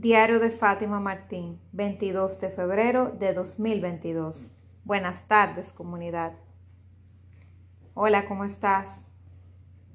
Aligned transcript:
Diario 0.00 0.38
de 0.38 0.50
Fátima 0.50 1.00
Martín, 1.00 1.60
22 1.72 2.38
de 2.38 2.50
febrero 2.50 3.10
de 3.18 3.34
2022. 3.34 4.56
Buenas 4.84 5.26
tardes, 5.26 5.72
comunidad. 5.72 6.34
Hola, 7.94 8.28
¿cómo 8.28 8.44
estás? 8.44 9.04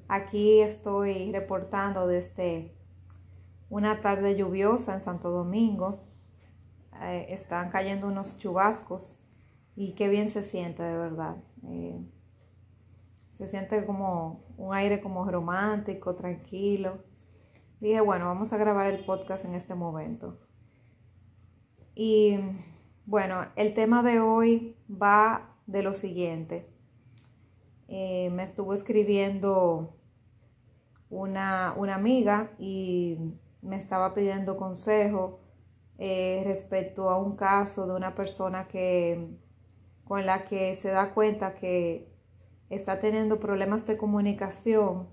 Aquí 0.10 0.60
estoy 0.60 1.32
reportando 1.32 2.06
desde 2.06 2.76
una 3.70 4.02
tarde 4.02 4.36
lluviosa 4.36 4.94
en 4.94 5.00
Santo 5.00 5.30
Domingo. 5.30 6.04
Eh, 7.02 7.28
están 7.30 7.70
cayendo 7.70 8.08
unos 8.08 8.38
chubascos 8.38 9.22
y 9.78 9.96
qué 9.96 10.10
bien 10.10 10.28
se 10.28 10.44
siente 10.44 10.84
de 10.84 10.98
verdad. 10.98 11.38
Eh, 11.66 11.98
se 13.32 13.48
siente 13.48 13.86
como 13.86 14.44
un 14.58 14.76
aire 14.76 15.00
como 15.00 15.24
romántico, 15.24 16.14
tranquilo 16.16 17.13
dije, 17.88 18.02
bueno, 18.02 18.26
vamos 18.26 18.54
a 18.54 18.58
grabar 18.58 18.88
el 18.88 19.04
podcast 19.04 19.44
en 19.44 19.56
este 19.56 19.76
momento. 19.76 20.40
Y 21.96 22.40
bueno, 23.06 23.46
el 23.58 23.74
tema 23.74 24.02
de 24.04 24.22
hoy 24.22 24.78
va 24.90 25.58
de 25.68 25.84
lo 25.84 25.94
siguiente. 25.94 26.70
Eh, 27.90 28.30
me 28.32 28.44
estuvo 28.44 28.74
escribiendo 28.74 29.98
una, 31.10 31.72
amiga 31.94 32.52
y 32.58 33.18
me 33.62 33.76
estaba 33.76 34.14
pidiendo 34.14 34.56
consejo 34.56 35.42
eh, 35.98 36.42
respecto 36.46 37.10
a 37.10 37.18
un 37.18 37.36
caso 37.36 37.86
de 37.86 37.96
una 37.96 38.16
persona 38.16 38.68
que 38.68 39.38
con 40.06 40.26
la 40.26 40.46
que 40.46 40.76
se 40.76 40.90
da 40.90 41.14
cuenta 41.14 41.54
que 41.54 42.10
está 42.70 43.00
teniendo 43.00 43.40
problemas 43.40 43.86
de 43.86 43.98
comunicación 43.98 45.08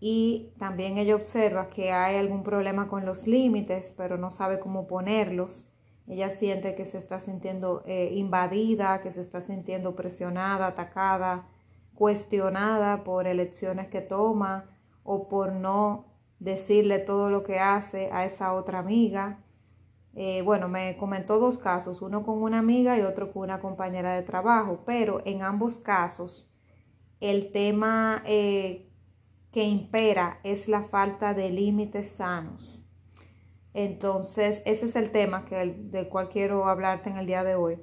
y 0.00 0.54
también 0.58 0.96
ella 0.96 1.14
observa 1.14 1.68
que 1.68 1.92
hay 1.92 2.16
algún 2.16 2.42
problema 2.42 2.88
con 2.88 3.04
los 3.04 3.26
límites, 3.26 3.94
pero 3.96 4.16
no 4.16 4.30
sabe 4.30 4.58
cómo 4.58 4.86
ponerlos. 4.86 5.68
Ella 6.08 6.30
siente 6.30 6.74
que 6.74 6.86
se 6.86 6.96
está 6.96 7.20
sintiendo 7.20 7.82
eh, 7.86 8.10
invadida, 8.14 9.02
que 9.02 9.12
se 9.12 9.20
está 9.20 9.42
sintiendo 9.42 9.94
presionada, 9.94 10.68
atacada, 10.68 11.46
cuestionada 11.94 13.04
por 13.04 13.26
elecciones 13.26 13.88
que 13.88 14.00
toma 14.00 14.70
o 15.04 15.28
por 15.28 15.52
no 15.52 16.06
decirle 16.38 16.98
todo 16.98 17.30
lo 17.30 17.42
que 17.42 17.60
hace 17.60 18.08
a 18.10 18.24
esa 18.24 18.54
otra 18.54 18.78
amiga. 18.78 19.44
Eh, 20.14 20.42
bueno, 20.42 20.66
me 20.66 20.96
comentó 20.96 21.38
dos 21.38 21.58
casos, 21.58 22.00
uno 22.00 22.24
con 22.24 22.42
una 22.42 22.58
amiga 22.58 22.98
y 22.98 23.02
otro 23.02 23.32
con 23.32 23.42
una 23.42 23.60
compañera 23.60 24.14
de 24.14 24.22
trabajo, 24.22 24.82
pero 24.86 25.20
en 25.26 25.42
ambos 25.42 25.78
casos 25.78 26.48
el 27.20 27.52
tema 27.52 28.22
eh, 28.26 28.89
que 29.52 29.64
impera 29.64 30.38
es 30.44 30.68
la 30.68 30.82
falta 30.82 31.34
de 31.34 31.50
límites 31.50 32.12
sanos. 32.12 32.80
Entonces, 33.72 34.62
ese 34.64 34.86
es 34.86 34.96
el 34.96 35.10
tema 35.10 35.44
que, 35.44 35.56
del 35.56 36.08
cual 36.08 36.28
quiero 36.28 36.66
hablarte 36.66 37.10
en 37.10 37.16
el 37.16 37.26
día 37.26 37.44
de 37.44 37.54
hoy. 37.54 37.78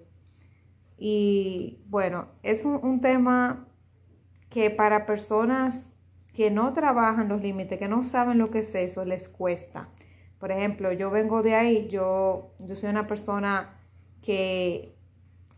Y 0.97 1.79
bueno, 1.87 2.27
es 2.43 2.65
un, 2.65 3.01
tema 3.01 3.67
que 4.49 4.69
para 4.69 5.05
personas 5.05 5.91
que 6.33 6.51
no 6.51 6.73
trabajan 6.73 7.29
los 7.29 7.41
límites, 7.41 7.77
que 7.77 7.87
no 7.87 8.03
saben 8.03 8.37
lo 8.37 8.49
que 8.49 8.59
es 8.59 8.73
eso, 8.75 9.05
les 9.05 9.29
cuesta. 9.29 9.89
Por 10.39 10.51
ejemplo, 10.51 10.91
yo 10.91 11.11
vengo 11.11 11.43
de 11.43 11.55
ahí, 11.55 11.87
yo, 11.87 12.53
yo 12.59 12.75
soy 12.75 12.89
una 12.89 13.07
persona 13.07 13.79
que 14.21 14.95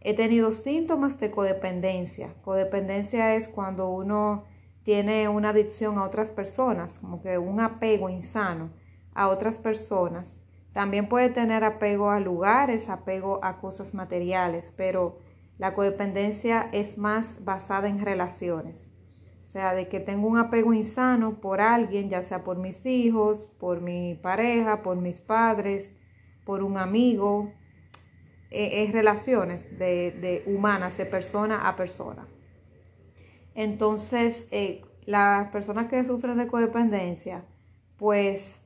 he 0.02 0.14
tenido 0.14 0.52
síntomas 0.52 1.20
de 1.20 1.32
codependencia. 1.32 2.34
Codependencia 2.42 3.36
es 3.36 3.50
cuando 3.50 3.90
uno 3.90 4.46
tiene 4.90 5.30
una 5.30 5.50
adicción 5.50 6.00
a 6.00 6.04
otras 6.04 6.32
personas, 6.32 6.98
como 6.98 7.22
que 7.22 7.38
un 7.38 7.60
apego 7.60 8.10
insano 8.10 8.72
a 9.14 9.28
otras 9.28 9.60
personas. 9.60 10.42
También 10.74 11.08
puede 11.08 11.30
tener 11.30 11.64
apego 11.64 12.10
a 12.10 12.20
lugares, 12.20 12.90
apego 12.90 13.40
a 13.44 13.60
cosas 13.60 13.94
materiales, 13.94 14.74
pero 14.76 15.20
la 15.60 15.76
codependencia 15.76 16.70
es 16.72 16.98
más 16.98 17.46
basada 17.46 17.88
en 17.88 18.04
relaciones. 18.04 18.92
O 19.44 19.48
sea, 19.50 19.76
de 19.76 19.90
que 19.90 20.00
tengo 20.00 20.28
un 20.28 20.40
apego 20.40 20.74
insano 20.74 21.40
por 21.40 21.62
alguien, 21.62 22.10
ya 22.10 22.24
sea 22.24 22.44
por 22.44 22.58
mis 22.58 22.84
hijos, 22.88 23.54
por 23.60 23.82
mi 23.82 24.16
pareja, 24.16 24.82
por 24.82 24.98
mis 24.98 25.22
padres, 25.22 25.92
por 26.46 26.64
un 26.64 26.80
amigo. 26.80 27.54
E, 28.50 28.86
es 28.86 28.92
relaciones 28.92 29.70
de, 29.78 30.18
de 30.20 30.44
humanas, 30.48 30.98
de 30.98 31.06
persona 31.06 31.70
a 31.70 31.76
persona. 31.76 32.26
Entonces, 33.60 34.48
eh, 34.52 34.84
las 35.04 35.50
personas 35.50 35.90
que 35.90 36.06
sufren 36.06 36.38
de 36.38 36.48
codependencia, 36.48 37.44
pues 37.98 38.64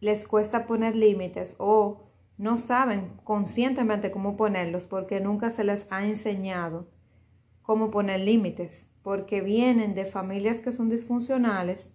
les 0.00 0.26
cuesta 0.26 0.66
poner 0.66 0.96
límites 0.96 1.56
o 1.58 2.06
no 2.38 2.56
saben 2.56 3.20
conscientemente 3.22 4.10
cómo 4.10 4.38
ponerlos 4.38 4.86
porque 4.86 5.20
nunca 5.20 5.50
se 5.50 5.62
les 5.62 5.86
ha 5.90 6.06
enseñado 6.06 6.88
cómo 7.60 7.90
poner 7.90 8.20
límites, 8.20 8.86
porque 9.02 9.42
vienen 9.42 9.94
de 9.94 10.06
familias 10.06 10.60
que 10.60 10.72
son 10.72 10.88
disfuncionales 10.88 11.90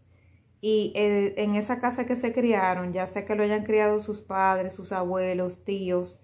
y 0.62 0.94
eh, 0.94 1.34
en 1.38 1.56
esa 1.56 1.80
casa 1.80 2.06
que 2.06 2.16
se 2.16 2.32
criaron, 2.32 2.94
ya 2.94 3.08
sea 3.08 3.26
que 3.26 3.34
lo 3.34 3.42
hayan 3.42 3.64
criado 3.64 4.00
sus 4.00 4.22
padres, 4.22 4.76
sus 4.76 4.92
abuelos, 4.92 5.64
tíos, 5.66 6.20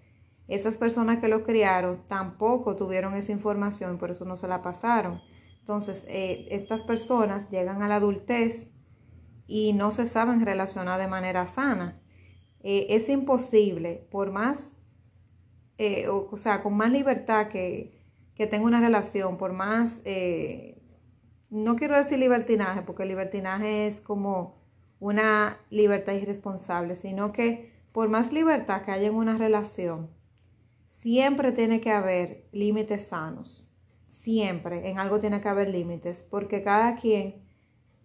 esas 0.46 0.78
personas 0.78 1.18
que 1.18 1.26
lo 1.26 1.42
criaron 1.42 2.04
tampoco 2.06 2.76
tuvieron 2.76 3.14
esa 3.14 3.32
información, 3.32 3.98
por 3.98 4.12
eso 4.12 4.24
no 4.24 4.36
se 4.36 4.46
la 4.46 4.62
pasaron. 4.62 5.20
Entonces, 5.62 6.04
eh, 6.08 6.48
estas 6.50 6.82
personas 6.82 7.48
llegan 7.48 7.82
a 7.82 7.88
la 7.88 7.96
adultez 7.96 8.68
y 9.46 9.72
no 9.74 9.92
se 9.92 10.06
saben 10.06 10.44
relacionar 10.44 11.00
de 11.00 11.06
manera 11.06 11.46
sana. 11.46 12.00
Eh, 12.64 12.86
es 12.90 13.08
imposible, 13.08 14.08
por 14.10 14.32
más, 14.32 14.74
eh, 15.78 16.08
o, 16.08 16.36
sea, 16.36 16.62
con 16.64 16.76
más 16.76 16.90
libertad 16.90 17.46
que, 17.46 18.02
que 18.34 18.48
tenga 18.48 18.66
una 18.66 18.80
relación, 18.80 19.38
por 19.38 19.52
más, 19.52 20.00
no 21.48 21.76
quiero 21.76 21.96
decir 21.96 22.18
libertinaje, 22.18 22.82
porque 22.82 23.04
libertinaje 23.04 23.86
es 23.86 24.00
como 24.00 24.56
una 24.98 25.58
libertad 25.70 26.14
irresponsable, 26.14 26.96
sino 26.96 27.30
que 27.30 27.72
por 27.92 28.08
más 28.08 28.32
libertad 28.32 28.82
que 28.82 28.90
haya 28.90 29.08
en 29.08 29.14
una 29.14 29.38
relación, 29.38 30.10
siempre 30.88 31.52
tiene 31.52 31.80
que 31.80 31.92
haber 31.92 32.48
límites 32.50 33.06
sanos 33.06 33.71
siempre 34.12 34.90
en 34.90 34.98
algo 34.98 35.18
tiene 35.18 35.40
que 35.40 35.48
haber 35.48 35.70
límites, 35.70 36.24
porque 36.28 36.62
cada 36.62 36.96
quien, 36.96 37.42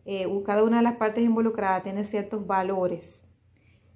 eh, 0.06 0.26
cada 0.46 0.64
una 0.64 0.78
de 0.78 0.84
las 0.84 0.96
partes 0.96 1.24
involucradas 1.26 1.84
tiene 1.84 2.06
ciertos 2.06 2.48
valores 2.48 3.28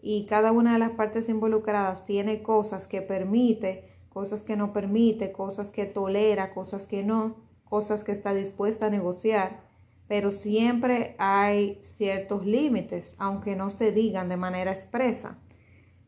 y 0.01 0.25
cada 0.25 0.51
una 0.51 0.73
de 0.73 0.79
las 0.79 0.91
partes 0.91 1.29
involucradas 1.29 2.03
tiene 2.03 2.43
cosas 2.43 2.85
que 2.85 3.01
permite, 3.01 3.87
cosas 4.09 4.43
que 4.43 4.57
no 4.57 4.73
permite, 4.73 5.31
cosas 5.31 5.71
que 5.71 5.85
tolera, 5.85 6.53
cosas 6.53 6.85
que 6.85 7.01
no, 7.01 7.37
cosas 7.63 8.03
que 8.03 8.11
está 8.11 8.33
dispuesta 8.33 8.87
a 8.87 8.89
negociar, 8.89 9.61
pero 10.09 10.31
siempre 10.31 11.15
hay 11.17 11.79
ciertos 11.81 12.45
límites, 12.45 13.15
aunque 13.19 13.55
no 13.55 13.69
se 13.69 13.93
digan 13.93 14.27
de 14.27 14.35
manera 14.35 14.71
expresa. 14.71 15.39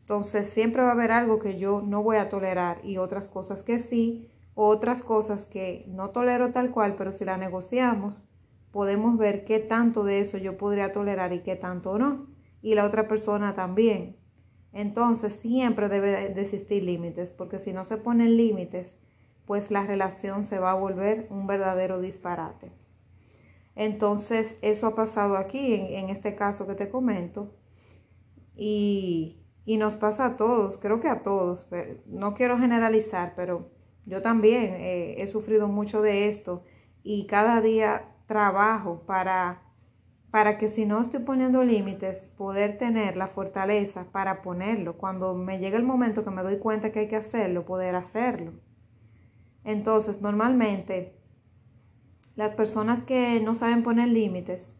Entonces 0.02 0.50
siempre 0.50 0.82
va 0.82 0.90
a 0.90 0.94
haber 0.94 1.14
algo 1.14 1.40
que 1.40 1.58
yo 1.58 1.82
no 1.82 2.04
voy 2.04 2.18
a 2.18 2.28
tolerar 2.28 2.82
y 2.84 2.98
otras 2.98 3.30
cosas 3.30 3.64
que 3.64 3.80
sí, 3.80 4.33
otras 4.56 5.02
cosas 5.02 5.46
que 5.46 5.86
no 5.88 6.12
tolero 6.12 6.52
tal 6.52 6.72
cual, 6.72 6.96
pero 6.96 7.12
si 7.12 7.26
la 7.26 7.38
negociamos, 7.38 8.26
podemos 8.72 9.18
ver 9.18 9.46
qué 9.46 9.60
tanto 9.60 10.04
de 10.04 10.20
eso 10.20 10.38
yo 10.38 10.58
podría 10.58 10.92
tolerar 10.92 11.34
y 11.34 11.42
qué 11.42 11.56
tanto 11.56 11.98
no. 11.98 12.28
Y 12.62 12.76
la 12.76 12.86
otra 12.86 13.08
persona 13.08 13.56
también. 13.56 14.18
Entonces 14.72 15.34
siempre 15.34 15.90
debe 15.90 16.34
de 16.34 16.42
existir 16.42 16.84
límites, 16.84 17.30
porque 17.32 17.60
si 17.60 17.74
no 17.74 17.86
se 17.86 17.98
ponen 17.98 18.38
límites, 18.38 18.98
pues 19.46 19.70
la 19.70 19.86
relación 19.86 20.44
se 20.44 20.60
va 20.60 20.72
a 20.72 20.76
volver 20.76 21.28
un 21.30 21.46
verdadero 21.46 22.00
disparate. 22.00 22.72
Entonces 23.76 24.58
eso 24.62 24.88
ha 24.88 24.96
pasado 24.96 25.38
aquí, 25.38 25.76
en, 25.76 26.10
este 26.10 26.36
caso 26.36 26.66
que 26.68 26.76
te 26.76 26.90
comento, 26.90 27.54
y, 28.56 29.38
y 29.66 29.78
nos 29.78 29.96
pasa 29.96 30.26
a 30.26 30.38
todos, 30.38 30.78
creo 30.78 31.00
que 31.00 31.10
a 31.10 31.24
todos, 31.24 31.68
no 32.06 32.34
quiero 32.34 32.58
generalizar, 32.58 33.34
pero 33.36 33.70
yo 34.06 34.22
también 34.22 34.74
eh, 34.76 35.22
he 35.22 35.28
sufrido 35.28 35.68
mucho 35.68 36.02
de 36.02 36.28
esto 36.28 36.64
y 37.04 37.26
cada 37.28 37.62
día 37.62 38.10
trabajo 38.28 39.04
para, 39.06 39.62
para 40.32 40.58
que 40.58 40.68
si 40.68 40.86
no 40.86 41.00
estoy 41.00 41.22
poniendo 41.22 41.64
límites, 41.64 42.22
poder 42.38 42.78
tener 42.78 43.16
la 43.16 43.28
fortaleza 43.28 44.06
para 44.12 44.42
ponerlo. 44.42 44.98
Cuando 44.98 45.36
me 45.36 45.60
llega 45.60 45.78
el 45.78 45.84
momento 45.84 46.24
que 46.24 46.32
me 46.32 46.44
doy 46.44 46.58
cuenta 46.58 46.92
que 46.92 47.00
hay 47.00 47.08
que 47.08 47.16
hacerlo, 47.16 47.66
poder 47.66 47.96
hacerlo. 47.96 48.54
Entonces, 49.64 50.22
normalmente, 50.22 51.16
las 52.36 52.52
personas 52.54 53.04
que 53.04 53.40
no 53.40 53.56
saben 53.56 53.84
poner 53.84 54.10
límites, 54.10 54.76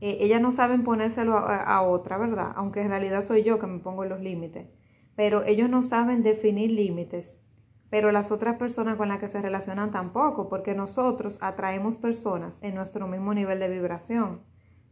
eh, 0.00 0.18
ellas 0.20 0.40
no 0.40 0.52
saben 0.52 0.84
ponérselo 0.84 1.36
a, 1.36 1.56
a 1.56 1.82
otra, 1.82 2.16
¿verdad? 2.16 2.52
Aunque 2.56 2.80
en 2.80 2.88
realidad 2.88 3.22
soy 3.22 3.42
yo 3.42 3.58
que 3.58 3.66
me 3.66 3.80
pongo 3.80 4.04
los 4.06 4.20
límites. 4.20 4.68
Pero 5.14 5.44
ellos 5.44 5.68
no 5.68 5.82
saben 5.82 6.22
definir 6.22 6.70
límites 6.70 7.38
pero 7.90 8.12
las 8.12 8.30
otras 8.30 8.56
personas 8.56 8.96
con 8.96 9.08
las 9.08 9.18
que 9.18 9.28
se 9.28 9.40
relacionan 9.40 9.92
tampoco, 9.92 10.48
porque 10.48 10.74
nosotros 10.74 11.38
atraemos 11.40 11.98
personas 11.98 12.58
en 12.62 12.74
nuestro 12.74 13.06
mismo 13.06 13.32
nivel 13.34 13.60
de 13.60 13.68
vibración. 13.68 14.42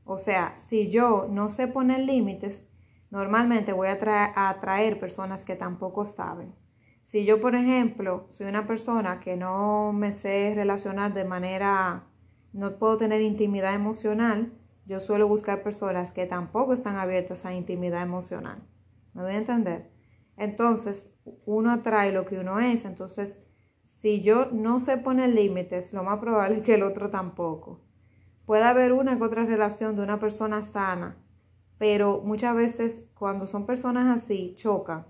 O 0.05 0.19
sea, 0.19 0.55
si 0.69 0.91
yo 0.91 1.27
no 1.31 1.49
sé 1.49 1.67
poner 1.67 2.01
límites, 2.01 2.65
normalmente 3.11 3.73
voy 3.73 3.89
a 3.89 4.49
atraer 4.51 5.01
personas 5.01 5.45
que 5.45 5.57
tampoco 5.57 6.05
saben. 6.05 6.55
Si 7.03 7.25
yo, 7.25 7.41
por 7.41 7.55
ejemplo, 7.55 8.25
soy 8.29 8.47
una 8.47 8.67
persona 8.67 9.21
que 9.21 9.37
no 9.37 9.93
me 9.93 10.13
sé 10.13 10.53
relacionar 10.55 11.15
de 11.15 11.25
manera, 11.25 12.05
no 12.53 12.79
puedo 12.79 12.97
tener 12.97 13.21
intimidad 13.21 13.75
emocional, 13.75 14.53
yo 14.87 15.01
suelo 15.01 15.29
buscar 15.29 15.63
personas 15.63 16.13
que 16.13 16.27
tampoco 16.27 16.73
están 16.73 16.97
abiertas 16.97 17.45
a 17.45 17.55
intimidad 17.55 18.03
emocional. 18.03 18.63
¿Me 19.15 19.23
doy 19.23 19.35
a 19.35 19.39
entender? 19.39 19.94
Entonces, 20.37 21.11
uno 21.47 21.71
atrae 21.71 22.13
lo 22.13 22.27
que 22.27 22.39
uno 22.39 22.61
es. 22.61 22.85
Entonces, 22.85 23.39
si 24.01 24.23
yo 24.23 24.47
no 24.53 24.81
sé 24.81 24.99
poner 24.99 25.31
límites, 25.31 25.93
lo 25.93 26.03
más 26.03 26.19
probable 26.19 26.59
es 26.59 26.63
que 26.63 26.75
el 26.75 26.83
otro 26.83 27.11
tampoco. 27.11 27.81
Puede 28.47 28.65
haber 28.65 28.93
una 28.93 29.17
que 29.17 29.25
otra 29.25 29.45
relación 29.45 29.97
de 29.97 30.03
una 30.03 30.21
persona 30.21 30.63
sana, 30.65 31.17
pero 31.79 32.21
muchas 32.23 32.55
veces 32.55 33.03
cuando 33.15 33.47
son 33.47 33.65
personas 33.65 34.23
así, 34.23 34.55
chocan. 34.57 35.07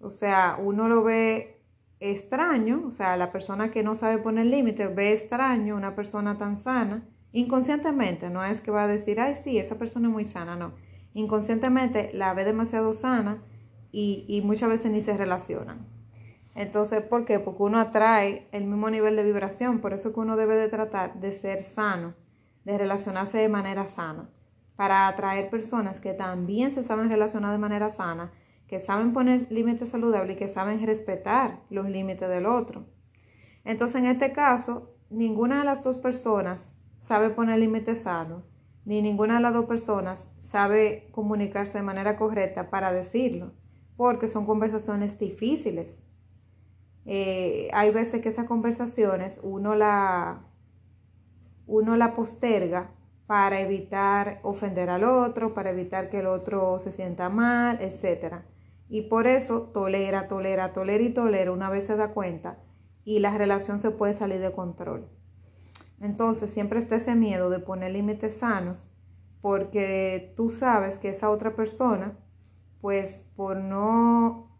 O 0.00 0.10
sea, 0.10 0.58
uno 0.62 0.88
lo 0.88 1.02
ve 1.02 1.60
extraño, 1.98 2.84
o 2.86 2.90
sea, 2.90 3.16
la 3.16 3.32
persona 3.32 3.70
que 3.70 3.82
no 3.82 3.96
sabe 3.96 4.18
poner 4.18 4.46
límites 4.46 4.94
ve 4.94 5.12
extraño 5.12 5.74
una 5.74 5.96
persona 5.96 6.38
tan 6.38 6.56
sana, 6.56 7.02
inconscientemente, 7.32 8.30
no 8.30 8.44
es 8.44 8.60
que 8.60 8.70
va 8.70 8.84
a 8.84 8.88
decir, 8.88 9.20
ay, 9.20 9.34
sí, 9.34 9.58
esa 9.58 9.76
persona 9.76 10.08
es 10.08 10.14
muy 10.14 10.26
sana, 10.26 10.56
no. 10.56 10.72
Inconscientemente 11.14 12.10
la 12.12 12.34
ve 12.34 12.44
demasiado 12.44 12.92
sana 12.92 13.42
y, 13.92 14.40
muchas 14.44 14.68
veces 14.68 14.90
ni 14.90 15.00
se 15.00 15.16
relacionan. 15.16 15.86
Entonces, 16.54 17.02
¿por 17.02 17.24
qué? 17.24 17.38
Porque 17.38 17.62
uno 17.62 17.78
atrae 17.78 18.48
el 18.52 18.64
mismo 18.64 18.90
nivel 18.90 19.16
de 19.16 19.22
vibración, 19.22 19.80
por 19.80 19.92
eso 19.92 20.12
que 20.12 20.20
uno 20.20 20.36
debe 20.36 20.56
de 20.56 20.68
tratar 20.68 21.20
de 21.20 21.32
ser 21.32 21.64
sano, 21.64 22.14
de 22.64 22.78
relacionarse 22.78 23.38
de 23.38 23.48
manera 23.48 23.86
sana, 23.86 24.30
para 24.74 25.06
atraer 25.08 25.50
personas 25.50 26.00
que 26.00 26.14
también 26.14 26.72
se 26.72 26.82
saben 26.82 27.08
relacionar 27.08 27.52
de 27.52 27.58
manera 27.58 27.90
sana, 27.90 28.32
que 28.68 28.80
saben 28.80 29.12
poner 29.12 29.46
límites 29.50 29.90
saludables 29.90 30.36
y 30.36 30.38
que 30.38 30.48
saben 30.48 30.84
respetar 30.84 31.60
los 31.70 31.88
límites 31.88 32.28
del 32.28 32.46
otro. 32.46 32.86
Entonces, 33.64 34.02
en 34.02 34.06
este 34.06 34.32
caso, 34.32 34.94
ninguna 35.10 35.58
de 35.58 35.64
las 35.64 35.82
dos 35.82 35.98
personas 35.98 36.72
sabe 36.98 37.30
poner 37.30 37.58
límites 37.58 38.02
sanos, 38.02 38.44
ni 38.84 39.02
ninguna 39.02 39.36
de 39.36 39.40
las 39.40 39.54
dos 39.54 39.66
personas 39.66 40.28
sabe 40.40 41.08
comunicarse 41.12 41.78
de 41.78 41.82
manera 41.82 42.16
correcta 42.16 42.70
para 42.70 42.92
decirlo 42.92 43.52
porque 43.96 44.28
son 44.28 44.46
conversaciones 44.46 45.18
difíciles. 45.18 46.02
Eh, 47.04 47.68
hay 47.72 47.90
veces 47.90 48.20
que 48.20 48.28
esas 48.28 48.46
conversaciones 48.46 49.40
uno 49.42 49.74
la, 49.74 50.44
uno 51.66 51.96
la 51.96 52.14
posterga 52.14 52.90
para 53.26 53.60
evitar 53.60 54.40
ofender 54.42 54.90
al 54.90 55.04
otro, 55.04 55.54
para 55.54 55.70
evitar 55.70 56.10
que 56.10 56.20
el 56.20 56.26
otro 56.26 56.78
se 56.78 56.92
sienta 56.92 57.28
mal, 57.28 57.78
etc. 57.80 58.42
Y 58.88 59.02
por 59.02 59.26
eso 59.26 59.62
tolera, 59.62 60.28
tolera, 60.28 60.72
tolera 60.72 61.02
y 61.02 61.12
tolera, 61.12 61.52
una 61.52 61.70
vez 61.70 61.84
se 61.86 61.96
da 61.96 62.12
cuenta 62.12 62.58
y 63.04 63.18
la 63.20 63.36
relación 63.36 63.80
se 63.80 63.90
puede 63.90 64.14
salir 64.14 64.40
de 64.40 64.52
control. 64.52 65.08
Entonces 66.00 66.50
siempre 66.50 66.78
está 66.78 66.96
ese 66.96 67.14
miedo 67.14 67.50
de 67.50 67.58
poner 67.58 67.92
límites 67.92 68.36
sanos 68.36 68.92
porque 69.40 70.32
tú 70.36 70.50
sabes 70.50 70.98
que 70.98 71.08
esa 71.08 71.30
otra 71.30 71.54
persona 71.56 72.18
pues 72.86 73.24
por 73.34 73.56
no, 73.56 74.56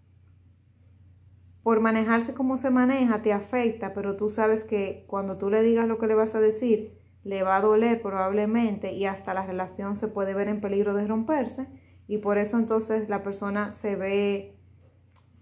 por 1.62 1.78
manejarse 1.78 2.34
como 2.34 2.56
se 2.56 2.70
maneja, 2.70 3.22
te 3.22 3.32
afecta, 3.32 3.94
pero 3.94 4.16
tú 4.16 4.30
sabes 4.30 4.64
que 4.64 5.04
cuando 5.06 5.38
tú 5.38 5.48
le 5.48 5.62
digas 5.62 5.86
lo 5.86 5.98
que 5.98 6.08
le 6.08 6.16
vas 6.16 6.34
a 6.34 6.40
decir, 6.40 6.98
le 7.22 7.44
va 7.44 7.54
a 7.54 7.60
doler 7.60 8.02
probablemente 8.02 8.92
y 8.94 9.06
hasta 9.06 9.32
la 9.32 9.46
relación 9.46 9.94
se 9.94 10.08
puede 10.08 10.34
ver 10.34 10.48
en 10.48 10.60
peligro 10.60 10.92
de 10.94 11.06
romperse 11.06 11.68
y 12.08 12.18
por 12.18 12.36
eso 12.36 12.58
entonces 12.58 13.08
la 13.08 13.22
persona 13.22 13.70
se 13.70 13.94
ve 13.94 14.58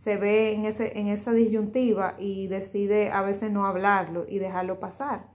se 0.02 0.18
ve 0.18 0.52
en, 0.52 0.66
ese, 0.66 0.98
en 0.98 1.06
esa 1.06 1.32
disyuntiva 1.32 2.16
y 2.18 2.48
decide 2.48 3.10
a 3.12 3.22
veces 3.22 3.50
no 3.50 3.64
hablarlo 3.64 4.26
y 4.28 4.40
dejarlo 4.40 4.78
pasar. 4.78 5.30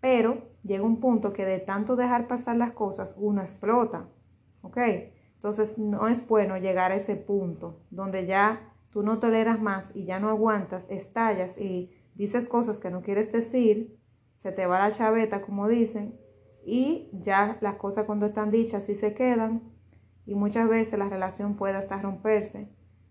Pero 0.00 0.48
llega 0.64 0.82
un 0.82 0.98
punto 0.98 1.32
que 1.32 1.44
de 1.44 1.60
tanto 1.60 1.94
dejar 1.94 2.26
pasar 2.26 2.56
las 2.56 2.72
cosas, 2.72 3.14
uno 3.16 3.40
explota. 3.40 4.08
¿Ok? 4.62 4.78
Entonces 5.38 5.78
no 5.78 6.08
es 6.08 6.26
bueno 6.26 6.58
llegar 6.58 6.90
a 6.90 6.96
ese 6.96 7.14
punto 7.14 7.78
donde 7.90 8.26
ya 8.26 8.72
tú 8.90 9.04
no 9.04 9.20
toleras 9.20 9.60
más 9.60 9.94
y 9.94 10.04
ya 10.04 10.18
no 10.18 10.30
aguantas, 10.30 10.84
estallas 10.90 11.56
y 11.56 11.92
dices 12.16 12.48
cosas 12.48 12.80
que 12.80 12.90
no 12.90 13.02
quieres 13.02 13.30
decir, 13.30 13.96
se 14.34 14.50
te 14.50 14.66
va 14.66 14.80
la 14.80 14.90
chaveta, 14.90 15.40
como 15.40 15.68
dicen, 15.68 16.18
y 16.64 17.08
ya 17.12 17.56
las 17.60 17.76
cosas 17.76 18.04
cuando 18.04 18.26
están 18.26 18.50
dichas 18.50 18.82
sí 18.82 18.96
se 18.96 19.14
quedan 19.14 19.62
y 20.26 20.34
muchas 20.34 20.68
veces 20.68 20.98
la 20.98 21.08
relación 21.08 21.54
puede 21.54 21.76
hasta 21.76 22.02
romperse 22.02 22.68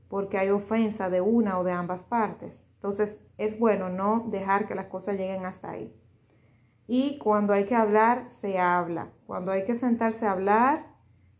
porque 0.09 0.37
hay 0.37 0.49
ofensa 0.49 1.09
de 1.09 1.21
una 1.21 1.57
o 1.59 1.63
de 1.63 1.71
ambas 1.71 2.03
partes. 2.03 2.65
Entonces 2.75 3.21
es 3.37 3.57
bueno 3.57 3.87
no 3.87 4.25
dejar 4.29 4.67
que 4.67 4.75
las 4.75 4.87
cosas 4.87 5.15
lleguen 5.15 5.45
hasta 5.45 5.71
ahí. 5.71 5.95
Y 6.87 7.17
cuando 7.19 7.53
hay 7.53 7.65
que 7.65 7.75
hablar, 7.75 8.29
se 8.29 8.59
habla. 8.59 9.11
Cuando 9.25 9.51
hay 9.51 9.63
que 9.63 9.75
sentarse 9.75 10.25
a 10.25 10.33
hablar, 10.33 10.96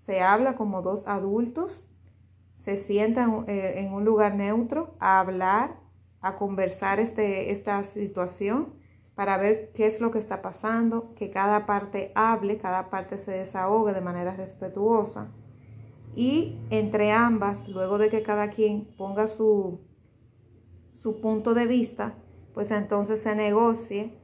se 0.08 0.22
habla 0.22 0.56
como 0.56 0.82
dos 0.82 1.06
adultos, 1.06 1.86
se 2.56 2.78
sientan 2.78 3.44
eh, 3.48 3.74
en 3.82 3.92
un 3.94 4.06
lugar 4.06 4.36
neutro 4.36 4.96
a 5.00 5.20
hablar, 5.20 5.82
a 6.22 6.38
conversar 6.38 7.02
este, 7.02 7.52
esta 7.52 7.84
situación 7.84 8.74
para 9.16 9.38
ver 9.38 9.74
qué 9.74 9.86
es 9.86 10.00
lo 10.00 10.10
que 10.12 10.20
está 10.20 10.42
pasando, 10.42 11.14
que 11.16 11.30
cada 11.30 11.66
parte 11.66 12.14
hable, 12.16 12.58
cada 12.58 12.90
parte 12.90 13.18
se 13.18 13.32
desahogue 13.32 13.94
de 13.94 14.00
manera 14.00 14.34
respetuosa. 14.34 15.28
Y 16.16 16.58
entre 16.70 17.12
ambas, 17.12 17.68
luego 17.68 17.98
de 17.98 18.10
que 18.10 18.24
cada 18.24 18.50
quien 18.50 18.86
ponga 18.98 19.28
su, 19.28 19.82
su 20.94 21.20
punto 21.20 21.54
de 21.54 21.68
vista, 21.68 22.14
pues 22.54 22.72
entonces 22.72 23.22
se 23.22 23.36
negocie 23.36 24.18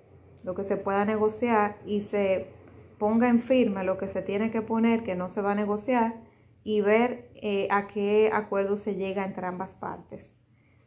lo 0.46 0.56
que 0.56 0.64
se 0.64 0.78
pueda 0.78 1.04
negociar 1.04 1.78
y 1.86 2.02
se 2.02 2.63
ponga 3.04 3.28
en 3.28 3.42
firme 3.42 3.84
lo 3.84 3.98
que 3.98 4.08
se 4.08 4.22
tiene 4.22 4.50
que 4.50 4.62
poner, 4.62 5.04
que 5.04 5.18
no 5.18 5.28
se 5.28 5.42
va 5.42 5.52
a 5.52 5.56
negociar, 5.56 6.22
y 6.64 6.80
ver 6.80 7.30
eh, 7.36 7.68
a 7.70 7.88
qué 7.88 8.32
acuerdo 8.32 8.78
se 8.78 8.96
llega 8.96 9.26
entre 9.26 9.46
ambas 9.46 9.76
partes. 9.76 10.38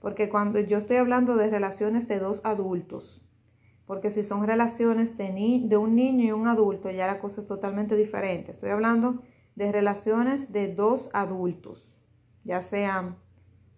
Porque 0.01 0.31
cuando 0.31 0.59
yo 0.59 0.79
estoy 0.79 0.97
hablando 0.97 1.37
de 1.37 1.51
relaciones 1.51 2.09
de 2.09 2.19
dos 2.19 2.41
adultos, 2.43 3.23
porque 3.85 4.11
si 4.11 4.25
son 4.25 4.47
relaciones 4.47 5.19
de, 5.19 5.61
de 5.63 5.77
un 5.77 5.95
niño 5.95 6.25
y 6.25 6.33
un 6.33 6.49
adulto, 6.49 6.91
ya 6.91 7.07
la 7.07 7.19
cosa 7.19 7.43
es 7.43 7.47
totalmente 7.47 7.97
diferente. 7.97 8.53
Estoy 8.53 8.71
hablando 8.71 9.23
de 9.55 9.71
relaciones 9.71 10.51
de 10.51 10.75
dos 10.75 11.11
adultos, 11.13 11.87
ya 12.45 12.63
sean 12.63 13.19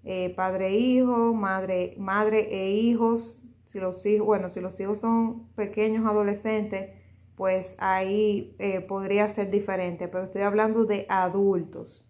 eh, 0.04 0.32
padre 0.36 0.68
e 0.68 0.78
hijo, 0.78 1.34
madre, 1.34 1.96
madre 1.98 2.46
e 2.52 2.70
hijos, 2.70 3.42
si 3.64 3.80
los 3.80 4.06
hijos, 4.06 4.24
bueno, 4.24 4.48
si 4.48 4.60
los 4.60 4.78
hijos 4.78 5.00
son 5.00 5.48
pequeños 5.56 6.06
adolescentes, 6.06 6.97
pues 7.38 7.76
ahí 7.78 8.56
eh, 8.58 8.80
podría 8.80 9.28
ser 9.28 9.48
diferente, 9.48 10.08
pero 10.08 10.24
estoy 10.24 10.42
hablando 10.42 10.86
de 10.86 11.06
adultos. 11.08 12.04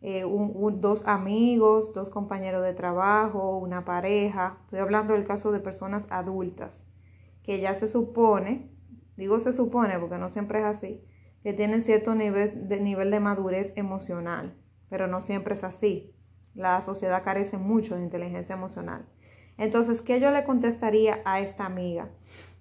Eh, 0.00 0.24
dos 0.76 1.06
amigos, 1.06 1.92
dos 1.92 2.08
compañeros 2.08 2.64
de 2.64 2.72
trabajo, 2.72 3.58
una 3.58 3.84
pareja. 3.84 4.56
Estoy 4.62 4.78
hablando 4.78 5.12
del 5.12 5.26
caso 5.26 5.52
de 5.52 5.60
personas 5.60 6.06
adultas 6.08 6.82
que 7.42 7.60
ya 7.60 7.74
se 7.74 7.88
supone, 7.88 8.70
digo 9.18 9.38
se 9.38 9.52
supone 9.52 9.98
porque 9.98 10.16
no 10.16 10.30
siempre 10.30 10.60
es 10.60 10.64
así, 10.64 11.04
que 11.42 11.52
tienen 11.52 11.82
cierto 11.82 12.14
nivel 12.14 12.68
de, 12.68 12.80
nivel 12.80 13.10
de 13.10 13.20
madurez 13.20 13.74
emocional, 13.76 14.54
pero 14.88 15.08
no 15.08 15.20
siempre 15.20 15.56
es 15.56 15.64
así. 15.64 16.14
La 16.54 16.80
sociedad 16.80 17.22
carece 17.22 17.58
mucho 17.58 17.96
de 17.96 18.02
inteligencia 18.02 18.54
emocional. 18.54 19.04
Entonces, 19.58 20.00
¿qué 20.00 20.20
yo 20.20 20.30
le 20.30 20.44
contestaría 20.44 21.20
a 21.26 21.40
esta 21.40 21.66
amiga? 21.66 22.08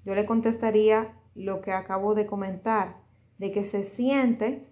Yo 0.03 0.15
le 0.15 0.25
contestaría 0.25 1.13
lo 1.37 1.61
que 1.61 1.71
acabo 1.71 2.15
de 2.15 2.25
comentar, 2.25 2.97
de 3.37 3.51
que 3.51 3.63
se 3.63 3.83
siente 3.83 4.69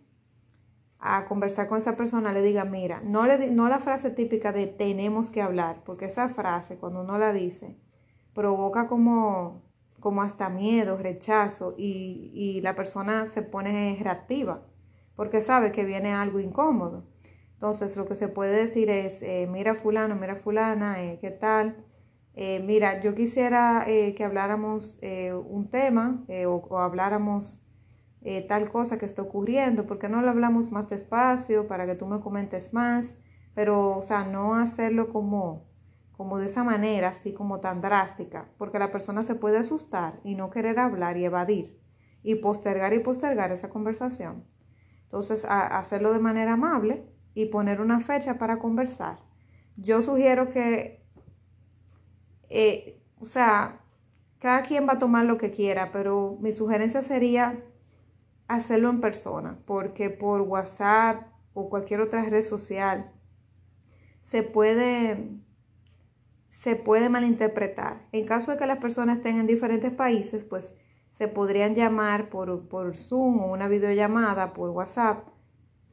a 1.00 1.26
conversar 1.26 1.68
con 1.68 1.78
esa 1.78 1.96
persona, 1.96 2.34
le 2.34 2.42
diga, 2.42 2.66
mira, 2.66 3.02
no, 3.04 3.26
le, 3.26 3.52
no 3.52 3.70
la 3.70 3.80
frase 3.80 4.10
típica 4.10 4.52
de 4.52 4.68
tenemos 4.68 5.30
que 5.30 5.42
hablar, 5.42 5.84
porque 5.86 6.06
esa 6.06 6.30
frase 6.30 6.78
cuando 6.78 7.02
uno 7.02 7.18
la 7.18 7.32
dice 7.32 7.78
provoca 8.34 8.88
como, 8.88 9.64
como 10.00 10.22
hasta 10.22 10.50
miedo, 10.50 10.98
rechazo 10.98 11.76
y, 11.78 12.32
y 12.34 12.62
la 12.62 12.76
persona 12.76 13.28
se 13.28 13.44
pone 13.44 13.98
reactiva 14.02 14.66
porque 15.16 15.42
sabe 15.42 15.72
que 15.72 15.86
viene 15.86 16.14
algo 16.14 16.40
incómodo. 16.40 17.06
Entonces 17.54 17.96
lo 17.96 18.06
que 18.06 18.16
se 18.16 18.28
puede 18.28 18.56
decir 18.56 18.90
es, 18.90 19.22
eh, 19.22 19.48
mira 19.50 19.76
fulano, 19.76 20.16
mira 20.16 20.36
fulana, 20.36 21.02
eh, 21.02 21.18
¿qué 21.22 21.32
tal? 21.32 21.78
Eh, 22.36 22.62
mira, 22.66 23.02
yo 23.02 23.16
quisiera 23.16 23.86
eh, 23.88 24.14
que 24.14 24.24
habláramos 24.24 25.00
eh, 25.02 25.34
un 25.34 25.70
tema 25.70 26.24
o, 26.48 26.80
habláramos 26.80 27.62
tal 28.48 28.72
cosa 28.72 28.98
que 28.98 29.06
está 29.06 29.22
ocurriendo, 29.22 29.86
porque 29.86 30.10
no 30.10 30.22
lo 30.24 30.30
hablamos 30.30 30.72
más 30.72 30.90
despacio 30.90 31.68
para 31.68 31.86
que 31.86 31.94
tú 31.94 32.08
me 32.08 32.20
comentes 32.22 32.74
más, 32.74 33.20
pero, 33.54 33.98
o 33.98 34.02
sea, 34.02 34.24
no 34.26 34.56
hacerlo 34.56 35.10
como, 35.10 35.68
como 36.12 36.40
de 36.40 36.48
esa 36.48 36.64
manera, 36.64 37.10
así 37.10 37.34
como 37.34 37.60
tan 37.60 37.82
drástica, 37.82 38.50
porque 38.58 38.80
la 38.80 38.90
persona 38.90 39.22
se 39.22 39.36
puede 39.36 39.60
asustar 39.60 40.20
y 40.24 40.34
no 40.34 40.50
querer 40.50 40.80
hablar 40.80 41.18
y 41.18 41.26
evadir 41.26 41.80
y 42.24 42.36
postergar 42.36 42.94
y 42.94 43.00
postergar 43.00 43.52
esa 43.52 43.70
conversación. 43.70 44.44
Entonces, 45.04 45.46
hacerlo 45.48 46.12
de 46.12 46.20
manera 46.20 46.54
amable, 46.54 47.06
y 47.36 47.48
poner 47.48 47.82
una 47.82 48.00
fecha 48.00 48.40
para 48.40 48.58
conversar. 48.58 49.20
Yo 49.76 50.02
sugiero 50.02 50.50
que, 50.50 51.05
eh, 52.56 53.02
o 53.20 53.26
sea, 53.26 53.82
cada 54.40 54.64
quien 54.64 54.88
va 54.88 54.94
a 54.94 55.00
tomar 55.00 55.26
lo 55.26 55.38
que 55.38 55.52
quiera, 55.52 55.92
pero 55.92 56.38
mi 56.40 56.54
sugerencia 56.54 57.02
sería 57.02 57.62
hacerlo 58.48 58.90
en 58.90 59.02
persona, 59.02 59.60
porque 59.66 60.10
por 60.10 60.42
WhatsApp 60.42 61.28
o 61.54 61.70
cualquier 61.70 62.00
otra 62.00 62.24
red 62.24 62.44
social 62.44 63.12
se 64.22 64.42
puede, 64.44 65.32
se 66.48 66.78
puede 66.78 67.10
malinterpretar. 67.10 68.08
En 68.14 68.26
caso 68.26 68.52
de 68.52 68.58
que 68.58 68.68
las 68.68 68.78
personas 68.78 69.18
estén 69.18 69.38
en 69.38 69.48
diferentes 69.48 69.92
países, 69.92 70.46
pues 70.46 70.74
se 71.12 71.28
podrían 71.28 71.76
llamar 71.76 72.30
por, 72.30 72.70
por 72.70 72.96
Zoom 72.96 73.42
o 73.42 73.52
una 73.52 73.68
videollamada 73.68 74.54
por 74.54 74.70
WhatsApp, 74.70 75.28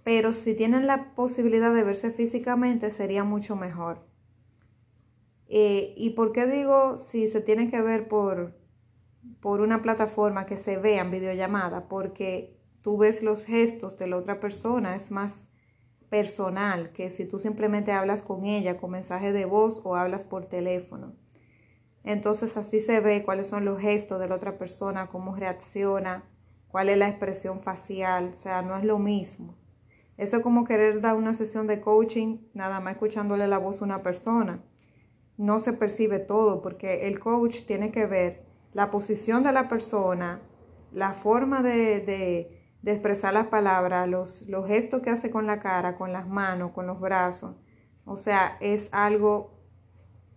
pero 0.04 0.32
si 0.32 0.54
tienen 0.54 0.86
la 0.86 1.14
posibilidad 1.16 1.74
de 1.74 1.82
verse 1.82 2.12
físicamente 2.12 2.90
sería 2.90 3.24
mucho 3.24 3.56
mejor. 3.56 4.11
Eh, 5.54 5.92
¿Y 5.98 6.10
por 6.10 6.32
qué 6.32 6.46
digo 6.46 6.96
si 6.96 7.28
se 7.28 7.42
tiene 7.42 7.70
que 7.70 7.82
ver 7.82 8.08
por, 8.08 8.54
por 9.38 9.60
una 9.60 9.82
plataforma 9.82 10.46
que 10.46 10.56
se 10.56 10.78
vean 10.78 11.10
videollamada? 11.10 11.88
Porque 11.88 12.58
tú 12.80 12.96
ves 12.96 13.22
los 13.22 13.44
gestos 13.44 13.98
de 13.98 14.06
la 14.06 14.16
otra 14.16 14.40
persona, 14.40 14.96
es 14.96 15.10
más 15.10 15.46
personal 16.08 16.92
que 16.92 17.10
si 17.10 17.26
tú 17.26 17.38
simplemente 17.38 17.92
hablas 17.92 18.22
con 18.22 18.44
ella 18.44 18.78
con 18.78 18.92
mensaje 18.92 19.34
de 19.34 19.44
voz 19.44 19.82
o 19.84 19.94
hablas 19.94 20.24
por 20.24 20.46
teléfono. 20.46 21.12
Entonces 22.02 22.56
así 22.56 22.80
se 22.80 23.00
ve 23.00 23.22
cuáles 23.22 23.48
son 23.48 23.66
los 23.66 23.78
gestos 23.78 24.20
de 24.20 24.28
la 24.28 24.36
otra 24.36 24.56
persona, 24.56 25.08
cómo 25.08 25.36
reacciona, 25.36 26.24
cuál 26.68 26.88
es 26.88 26.96
la 26.96 27.10
expresión 27.10 27.60
facial, 27.60 28.30
o 28.32 28.36
sea, 28.36 28.62
no 28.62 28.74
es 28.78 28.84
lo 28.84 28.98
mismo. 28.98 29.54
Eso 30.16 30.38
es 30.38 30.42
como 30.42 30.64
querer 30.64 31.02
dar 31.02 31.14
una 31.14 31.34
sesión 31.34 31.66
de 31.66 31.82
coaching 31.82 32.38
nada 32.54 32.80
más 32.80 32.94
escuchándole 32.94 33.46
la 33.48 33.58
voz 33.58 33.82
a 33.82 33.84
una 33.84 34.02
persona. 34.02 34.62
No 35.36 35.58
se 35.58 35.72
percibe 35.72 36.18
todo 36.18 36.62
porque 36.62 37.08
el 37.08 37.18
coach 37.20 37.64
tiene 37.66 37.90
que 37.90 38.06
ver 38.06 38.44
la 38.72 38.90
posición 38.90 39.42
de 39.42 39.52
la 39.52 39.68
persona, 39.68 40.40
la 40.92 41.12
forma 41.12 41.62
de, 41.62 42.58
expresar 42.84 43.34
las 43.34 43.46
palabras, 43.46 44.08
los, 44.08 44.42
los 44.48 44.66
gestos 44.66 45.02
que 45.02 45.10
hace 45.10 45.30
con 45.30 45.46
la 45.46 45.60
cara, 45.60 45.96
con 45.96 46.12
las 46.12 46.28
manos, 46.28 46.72
con 46.72 46.86
los 46.86 47.00
brazos. 47.00 47.56
O 48.04 48.16
sea, 48.16 48.56
es 48.60 48.88
algo 48.92 49.62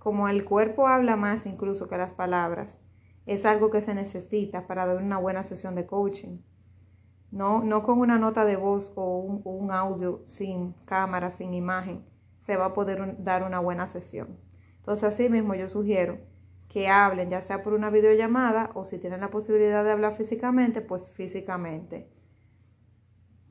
como 0.05 0.27
el 0.27 0.45
cuerpo 0.45 0.87
habla 0.87 1.15
más 1.15 1.47
incluso 1.47 1.87
que 1.87 1.97
las 1.97 2.13
palabras, 2.13 2.79
es 3.25 3.43
algo 3.43 3.71
que 3.71 3.81
se 3.81 3.95
necesita 3.95 4.67
para 4.67 4.85
dar 4.85 5.01
una 5.01 5.17
buena 5.17 5.41
sesión 5.41 5.73
de 5.73 5.87
coaching. 5.87 6.37
No, 7.31 7.63
no 7.63 7.81
con 7.81 7.99
una 7.99 8.19
nota 8.19 8.45
de 8.45 8.55
voz 8.55 8.93
o 8.95 9.17
un, 9.17 9.71
audio 9.71 10.21
sin 10.25 10.73
cámara, 10.85 11.31
sin 11.31 11.55
imagen, 11.55 12.05
se 12.39 12.55
va 12.55 12.65
a 12.65 12.73
poder 12.75 13.15
dar 13.23 13.43
una 13.43 13.59
buena 13.59 13.87
sesión. 13.87 14.37
Entonces, 14.85 15.03
así 15.05 15.29
mismo 15.29 15.55
yo 15.55 15.67
sugiero 15.67 16.19
que 16.69 16.89
hablen, 16.89 17.31
ya 17.31 17.41
sea 17.41 17.63
por 17.63 17.73
una 17.73 17.89
videollamada 17.89 18.69
o 18.75 18.83
si 18.83 18.99
tienen 18.99 19.21
la 19.21 19.31
posibilidad 19.31 19.83
de 19.83 19.89
hablar 19.89 20.13
físicamente, 20.13 20.81
pues 20.81 21.09
físicamente. 21.09 22.11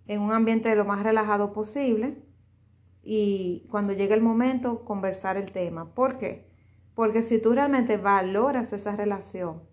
En 0.07 0.21
un 0.21 0.31
ambiente 0.31 0.73
lo 0.77 0.85
más 0.85 1.03
relajado 1.03 1.53
posible, 1.53 2.23
y 3.03 3.67
cuando 3.69 3.93
llegue 3.93 4.15
el 4.15 4.23
momento 4.23 4.85
conversar 4.85 5.37
el 5.37 5.51
tema. 5.51 5.93
¿Por 5.93 6.19
qué? 6.19 6.47
Porque 6.95 7.23
si 7.23 7.41
tú 7.41 7.53
realmente 7.53 7.97
valoras 7.97 8.73
esa 8.73 8.95
relación, 8.95 9.65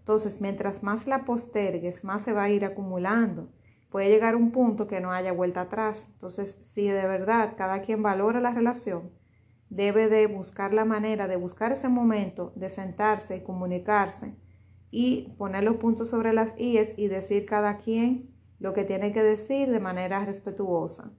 entonces 0.00 0.42
mientras 0.42 0.82
más 0.82 1.06
la 1.06 1.24
postergues, 1.24 2.04
más 2.04 2.22
se 2.22 2.34
va 2.34 2.42
a 2.42 2.50
ir 2.50 2.66
acumulando. 2.66 3.48
Puede 3.88 4.10
llegar 4.10 4.36
un 4.36 4.52
punto 4.52 4.86
que 4.86 5.00
no 5.00 5.12
haya 5.12 5.32
vuelta 5.32 5.62
atrás. 5.62 6.08
Entonces, 6.12 6.58
si 6.60 6.86
de 6.86 7.06
verdad 7.06 7.54
cada 7.56 7.80
quien 7.80 8.02
valora 8.02 8.40
la 8.40 8.52
relación, 8.52 9.10
debe 9.68 10.08
de 10.08 10.26
buscar 10.26 10.72
la 10.72 10.84
manera 10.84 11.28
de 11.28 11.36
buscar 11.36 11.72
ese 11.72 11.88
momento, 11.88 12.52
de 12.54 12.68
sentarse 12.68 13.36
y 13.36 13.42
comunicarse 13.42 14.34
y 14.90 15.34
poner 15.36 15.64
los 15.64 15.76
puntos 15.76 16.08
sobre 16.08 16.32
las 16.32 16.54
IES 16.58 16.94
y 16.96 17.08
decir 17.08 17.46
cada 17.46 17.78
quien 17.78 18.30
lo 18.58 18.72
que 18.72 18.84
tiene 18.84 19.12
que 19.12 19.22
decir 19.22 19.70
de 19.70 19.80
manera 19.80 20.24
respetuosa. 20.24 21.12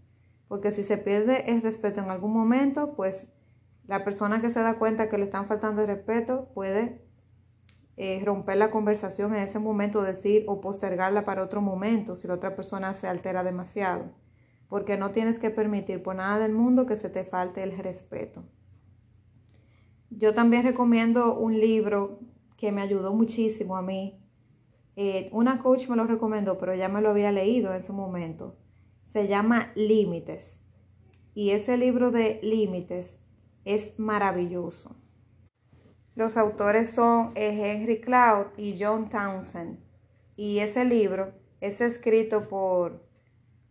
Porque 0.48 0.72
si 0.72 0.84
se 0.84 0.98
pierde 0.98 1.52
el 1.52 1.62
respeto 1.62 2.02
en 2.02 2.10
algún 2.10 2.34
momento, 2.34 2.94
pues 2.96 3.28
la 3.86 4.04
persona 4.04 4.42
que 4.42 4.50
se 4.50 4.62
da 4.62 4.78
cuenta 4.78 5.10
que 5.10 5.18
le 5.18 5.26
están 5.26 5.46
faltando 5.48 5.82
el 5.82 5.88
respeto 5.88 6.50
puede 6.54 7.06
eh, 7.98 8.22
romper 8.24 8.58
la 8.58 8.70
conversación 8.70 9.34
en 9.34 9.42
ese 9.42 9.60
momento, 9.60 10.04
decir 10.04 10.44
o 10.48 10.62
postergarla 10.62 11.26
para 11.26 11.44
otro 11.44 11.62
momento 11.62 12.16
si 12.16 12.28
la 12.28 12.36
otra 12.36 12.56
persona 12.56 12.94
se 12.94 13.08
altera 13.08 13.44
demasiado, 13.44 14.12
porque 14.68 14.98
no 14.98 15.12
tienes 15.12 15.40
que 15.40 15.50
permitir 15.50 16.04
por 16.04 16.16
nada 16.16 16.40
del 16.40 16.54
mundo 16.54 16.86
que 16.86 16.96
se 16.96 17.10
te 17.10 17.24
falte 17.24 17.64
el 17.64 17.78
respeto. 17.78 18.44
Yo 20.10 20.34
también 20.34 20.64
recomiendo 20.64 21.38
un 21.38 21.60
libro 21.60 22.20
que 22.58 22.72
me 22.72 22.82
ayudó 22.82 23.14
muchísimo 23.14 23.78
a 23.78 23.82
mí. 23.82 24.20
Eh, 24.96 25.30
una 25.32 25.60
coach 25.60 25.88
me 25.90 25.96
lo 25.96 26.06
recomendó, 26.06 26.58
pero 26.58 26.74
ya 26.74 26.90
me 26.90 27.02
lo 27.02 27.10
había 27.10 27.32
leído 27.32 27.72
en 27.72 27.80
ese 27.80 27.94
momento 27.94 28.56
se 29.08 29.28
llama 29.28 29.72
Límites. 29.76 30.62
Y 31.34 31.52
ese 31.52 31.78
libro 31.78 32.12
de 32.12 32.40
Límites 32.44 33.18
es 33.66 33.98
maravilloso. 34.00 34.96
Los 36.16 36.36
autores 36.36 36.92
son 36.92 37.32
Henry 37.36 38.02
Cloud 38.02 38.48
y 38.58 38.76
John 38.80 39.10
Townsend. 39.10 39.80
Y 40.36 40.60
ese 40.60 40.84
libro 40.86 41.34
es 41.62 41.82
escrito 41.82 42.48
por, 42.48 43.07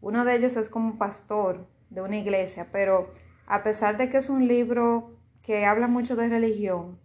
uno 0.00 0.25
de 0.25 0.37
ellos 0.37 0.57
es 0.57 0.69
como 0.69 0.99
pastor 0.99 1.67
de 1.91 2.03
una 2.03 2.17
iglesia, 2.17 2.69
pero 2.73 3.12
a 3.47 3.62
pesar 3.62 3.97
de 3.97 4.09
que 4.09 4.19
es 4.19 4.29
un 4.29 4.47
libro 4.47 5.17
que 5.43 5.67
habla 5.67 5.88
mucho 5.88 6.17
de 6.17 6.29
religión, 6.29 6.99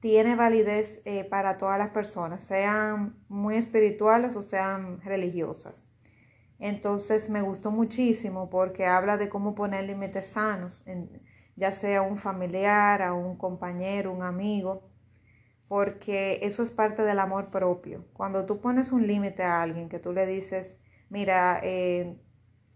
tiene 0.00 0.34
validez 0.34 1.02
eh, 1.04 1.24
para 1.24 1.56
todas 1.58 1.78
las 1.78 1.90
personas, 1.90 2.42
sean 2.42 3.16
muy 3.28 3.56
espirituales 3.56 4.34
o 4.34 4.42
sean 4.42 5.00
religiosas. 5.02 5.84
Entonces 6.58 7.30
me 7.30 7.42
gustó 7.42 7.70
muchísimo 7.70 8.50
porque 8.50 8.86
habla 8.86 9.16
de 9.16 9.28
cómo 9.28 9.54
poner 9.54 9.84
límites 9.84 10.26
sanos, 10.26 10.84
ya 11.56 11.72
sea 11.72 12.02
un 12.02 12.18
familiar, 12.18 13.02
a 13.02 13.12
un 13.12 13.36
compañero, 13.36 14.12
un 14.12 14.22
amigo, 14.22 14.90
porque 15.68 16.40
eso 16.42 16.62
es 16.62 16.70
parte 16.70 17.02
del 17.02 17.18
amor 17.18 17.50
propio. 17.50 18.04
Cuando 18.12 18.44
tú 18.44 18.60
pones 18.60 18.92
un 18.92 19.06
límite 19.06 19.42
a 19.42 19.62
alguien, 19.62 19.88
que 19.88 19.98
tú 19.98 20.12
le 20.12 20.26
dices, 20.26 20.76
mira, 21.10 21.60
eh, 21.62 22.16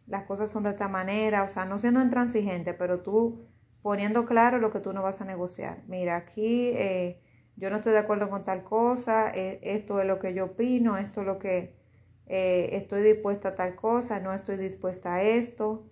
las 0.07 0.25
cosas 0.25 0.51
son 0.51 0.65
de 0.65 0.71
esta 0.71 0.89
manera, 0.89 1.43
o 1.45 1.49
sea, 1.49 1.65
no 1.65 1.79
siendo 1.79 2.03
intransigente, 2.03 2.75
pero 2.75 3.01
tú 3.03 3.47
poniendo 3.83 4.27
claro 4.27 4.59
lo 4.59 4.71
que 4.71 4.81
tú 4.81 4.93
no 4.93 5.03
vas 5.03 5.21
a 5.21 5.25
negociar. 5.25 5.83
Mira, 5.87 6.17
aquí 6.17 6.69
eh, 6.75 7.23
yo 7.57 7.71
no 7.71 7.77
estoy 7.77 7.93
de 7.93 7.99
acuerdo 8.01 8.29
con 8.31 8.45
tal 8.45 8.65
cosa, 8.65 9.31
eh, 9.31 9.61
esto 9.63 10.01
es 10.01 10.07
lo 10.07 10.19
que 10.19 10.35
yo 10.35 10.47
opino, 10.47 10.99
esto 10.99 11.23
es 11.23 11.27
lo 11.27 11.39
que 11.39 11.83
estoy 12.27 13.03
dispuesta 13.03 13.51
a 13.51 13.55
tal 13.55 13.77
cosa, 13.77 14.19
no 14.19 14.33
estoy 14.33 14.57
dispuesta 14.57 15.17
a 15.17 15.23
esto, 15.23 15.87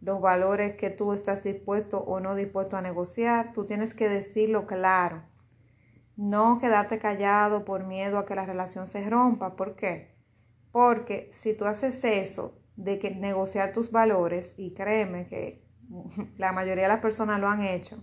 los 0.00 0.20
valores 0.20 0.76
que 0.76 0.90
tú 0.90 1.12
estás 1.12 1.44
dispuesto 1.44 2.00
o 2.00 2.20
no 2.20 2.34
dispuesto 2.34 2.76
a 2.76 2.82
negociar, 2.82 3.52
tú 3.52 3.66
tienes 3.66 3.94
que 3.94 4.08
decirlo 4.08 4.66
claro. 4.66 5.24
No 6.16 6.58
quedarte 6.58 6.98
callado 6.98 7.64
por 7.64 7.84
miedo 7.84 8.18
a 8.18 8.26
que 8.26 8.34
la 8.34 8.44
relación 8.44 8.86
se 8.88 9.08
rompa. 9.08 9.54
¿Por 9.56 9.76
qué? 9.76 10.17
Porque 10.72 11.28
si 11.32 11.54
tú 11.54 11.64
haces 11.64 12.02
eso 12.04 12.58
de 12.76 12.98
que 12.98 13.10
negociar 13.10 13.72
tus 13.72 13.90
valores, 13.90 14.54
y 14.56 14.74
créeme 14.74 15.26
que 15.26 15.64
la 16.36 16.52
mayoría 16.52 16.84
de 16.84 16.88
las 16.88 17.00
personas 17.00 17.40
lo 17.40 17.48
han 17.48 17.62
hecho, 17.62 18.02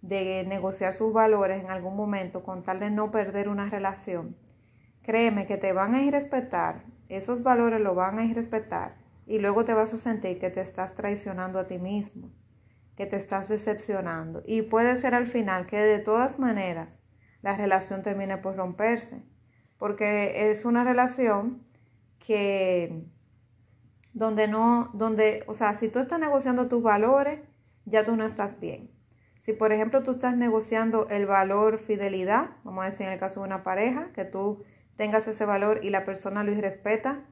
de 0.00 0.44
negociar 0.46 0.92
sus 0.94 1.12
valores 1.12 1.62
en 1.62 1.70
algún 1.70 1.96
momento 1.96 2.42
con 2.42 2.62
tal 2.62 2.78
de 2.80 2.90
no 2.90 3.10
perder 3.10 3.48
una 3.48 3.68
relación, 3.68 4.36
Créeme 5.08 5.46
que 5.46 5.56
te 5.56 5.72
van 5.72 5.94
a 5.94 6.02
ir 6.02 6.12
respetar, 6.12 6.84
esos 7.08 7.42
valores 7.42 7.80
lo 7.80 7.94
van 7.94 8.18
a 8.18 8.26
ir 8.26 8.36
respetar 8.36 8.98
y 9.24 9.38
luego 9.38 9.64
te 9.64 9.72
vas 9.72 9.94
a 9.94 9.96
sentir 9.96 10.38
que 10.38 10.50
te 10.50 10.60
estás 10.60 10.94
traicionando 10.94 11.58
a 11.58 11.66
ti 11.66 11.78
mismo, 11.78 12.30
que 12.94 13.06
te 13.06 13.16
estás 13.16 13.48
decepcionando. 13.48 14.42
Y 14.44 14.60
puede 14.60 14.96
ser 14.96 15.14
al 15.14 15.26
final 15.26 15.64
que 15.64 15.78
de 15.78 15.98
todas 15.98 16.38
maneras 16.38 17.00
la 17.40 17.56
relación 17.56 18.02
termine 18.02 18.36
por 18.36 18.56
romperse, 18.56 19.24
porque 19.78 20.50
es 20.50 20.66
una 20.66 20.84
relación 20.84 21.66
que 22.28 23.06
donde 24.12 24.48
no, 24.48 24.90
donde, 24.92 25.44
o 25.46 25.54
sea, 25.54 25.74
si 25.74 25.88
tú 25.88 25.98
estás 25.98 26.20
negociando 26.20 26.68
tus 26.68 26.82
valores, 26.82 27.40
ya 27.86 28.04
tú 28.04 28.16
no 28.16 28.26
estás 28.26 28.60
bien. 28.60 28.90
Si 29.40 29.54
por 29.54 29.72
ejemplo 29.72 30.02
tú 30.02 30.10
estás 30.10 30.36
negociando 30.36 31.08
el 31.08 31.24
valor 31.24 31.78
fidelidad, 31.78 32.50
vamos 32.64 32.82
a 32.82 32.90
decir 32.90 33.06
en 33.06 33.14
el 33.14 33.18
caso 33.18 33.40
de 33.40 33.46
una 33.46 33.62
pareja, 33.62 34.12
que 34.12 34.26
tú 34.26 34.62
tengas 34.96 35.26
ese 35.26 35.46
valor 35.46 35.80
y 35.82 35.88
la 35.88 36.04
persona 36.04 36.44
lo 36.44 36.52
irrespeta 36.52 37.24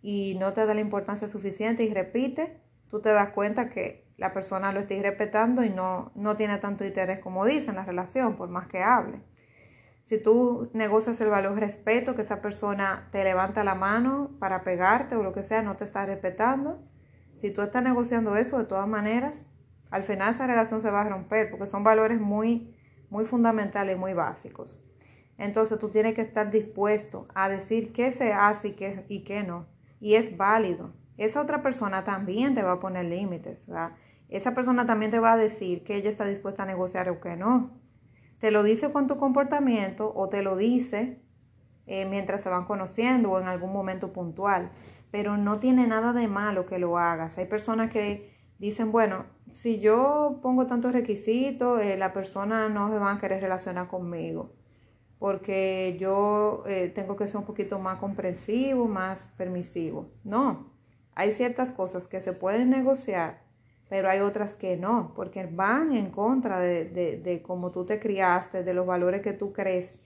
y 0.00 0.38
no 0.40 0.54
te 0.54 0.64
da 0.64 0.72
la 0.72 0.80
importancia 0.80 1.28
suficiente 1.28 1.82
y 1.82 1.92
repite, 1.92 2.58
tú 2.88 3.02
te 3.02 3.10
das 3.10 3.32
cuenta 3.32 3.68
que 3.68 4.08
la 4.16 4.32
persona 4.32 4.72
lo 4.72 4.80
está 4.80 4.94
irrespetando 4.94 5.62
y 5.62 5.68
no, 5.68 6.10
no 6.14 6.38
tiene 6.38 6.56
tanto 6.56 6.86
interés 6.86 7.18
como 7.18 7.44
dice 7.44 7.68
en 7.68 7.76
la 7.76 7.84
relación, 7.84 8.34
por 8.36 8.48
más 8.48 8.66
que 8.66 8.82
hable. 8.82 9.20
Si 10.08 10.16
tú 10.16 10.70
negocias 10.72 11.20
el 11.20 11.28
valor 11.28 11.60
respeto, 11.60 12.14
que 12.14 12.22
esa 12.22 12.40
persona 12.40 13.10
te 13.12 13.22
levanta 13.24 13.62
la 13.62 13.74
mano 13.74 14.30
para 14.38 14.62
pegarte 14.62 15.16
o 15.16 15.22
lo 15.22 15.34
que 15.34 15.42
sea, 15.42 15.60
no 15.60 15.76
te 15.76 15.84
está 15.84 16.06
respetando. 16.06 16.82
Si 17.36 17.50
tú 17.50 17.60
estás 17.60 17.82
negociando 17.82 18.34
eso, 18.34 18.56
de 18.56 18.64
todas 18.64 18.88
maneras, 18.88 19.44
al 19.90 20.04
final 20.04 20.30
esa 20.30 20.46
relación 20.46 20.80
se 20.80 20.90
va 20.90 21.02
a 21.02 21.08
romper 21.10 21.50
porque 21.50 21.66
son 21.66 21.84
valores 21.84 22.18
muy, 22.18 22.74
muy 23.10 23.26
fundamentales 23.26 23.98
muy 23.98 24.14
básicos. 24.14 24.82
Entonces 25.36 25.78
tú 25.78 25.90
tienes 25.90 26.14
que 26.14 26.22
estar 26.22 26.50
dispuesto 26.50 27.28
a 27.34 27.50
decir 27.50 27.92
qué 27.92 28.10
se 28.10 28.32
hace 28.32 28.68
y 28.68 28.72
qué, 28.72 29.04
y 29.10 29.24
qué 29.24 29.42
no. 29.42 29.66
Y 30.00 30.14
es 30.14 30.38
válido. 30.38 30.94
Esa 31.18 31.42
otra 31.42 31.60
persona 31.60 32.04
también 32.04 32.54
te 32.54 32.62
va 32.62 32.72
a 32.72 32.80
poner 32.80 33.04
límites. 33.04 33.66
Esa 34.30 34.54
persona 34.54 34.86
también 34.86 35.10
te 35.10 35.18
va 35.18 35.34
a 35.34 35.36
decir 35.36 35.84
que 35.84 35.96
ella 35.96 36.08
está 36.08 36.24
dispuesta 36.24 36.62
a 36.62 36.66
negociar 36.66 37.10
o 37.10 37.20
que 37.20 37.36
no. 37.36 37.77
Te 38.38 38.50
lo 38.50 38.62
dice 38.62 38.92
con 38.92 39.06
tu 39.06 39.16
comportamiento 39.16 40.12
o 40.14 40.28
te 40.28 40.42
lo 40.42 40.56
dice 40.56 41.20
eh, 41.86 42.04
mientras 42.04 42.42
se 42.42 42.48
van 42.48 42.66
conociendo 42.66 43.32
o 43.32 43.40
en 43.40 43.48
algún 43.48 43.72
momento 43.72 44.12
puntual. 44.12 44.70
Pero 45.10 45.36
no 45.36 45.58
tiene 45.58 45.86
nada 45.86 46.12
de 46.12 46.28
malo 46.28 46.66
que 46.66 46.78
lo 46.78 46.98
hagas. 46.98 47.38
Hay 47.38 47.46
personas 47.46 47.90
que 47.90 48.36
dicen, 48.58 48.92
bueno, 48.92 49.24
si 49.50 49.80
yo 49.80 50.38
pongo 50.42 50.66
tantos 50.66 50.92
requisitos, 50.92 51.80
eh, 51.80 51.96
la 51.96 52.12
persona 52.12 52.68
no 52.68 52.90
se 52.90 52.98
va 52.98 53.12
a 53.12 53.18
querer 53.18 53.40
relacionar 53.40 53.88
conmigo. 53.88 54.52
Porque 55.18 55.96
yo 55.98 56.62
eh, 56.66 56.92
tengo 56.94 57.16
que 57.16 57.26
ser 57.26 57.38
un 57.38 57.46
poquito 57.46 57.78
más 57.78 57.98
comprensivo, 57.98 58.86
más 58.86 59.26
permisivo. 59.36 60.10
No, 60.22 60.72
hay 61.14 61.32
ciertas 61.32 61.72
cosas 61.72 62.06
que 62.06 62.20
se 62.20 62.32
pueden 62.32 62.70
negociar 62.70 63.47
pero 63.88 64.10
hay 64.10 64.20
otras 64.20 64.56
que 64.56 64.76
no, 64.76 65.12
porque 65.14 65.46
van 65.46 65.92
en 65.92 66.10
contra 66.10 66.60
de, 66.60 66.84
de, 66.84 67.42
cómo 67.42 67.70
tú 67.70 67.86
te 67.86 67.98
criaste, 67.98 68.62
de 68.62 68.74
los 68.74 68.86
valores 68.86 69.22
que 69.22 69.32
tú 69.32 69.52
crees, 69.52 69.98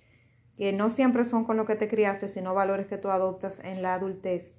que 0.57 0.73
no 0.73 0.89
siempre 0.89 1.25
son 1.25 1.45
con 1.45 1.57
lo 1.57 1.67
que 1.67 1.75
te 1.75 1.89
criaste, 1.89 2.29
sino 2.29 2.55
valores 2.55 2.87
que 2.87 2.99
tú 2.99 3.09
adoptas 3.09 3.61
en 3.65 3.83
la 3.83 3.95
adultez. 3.95 4.55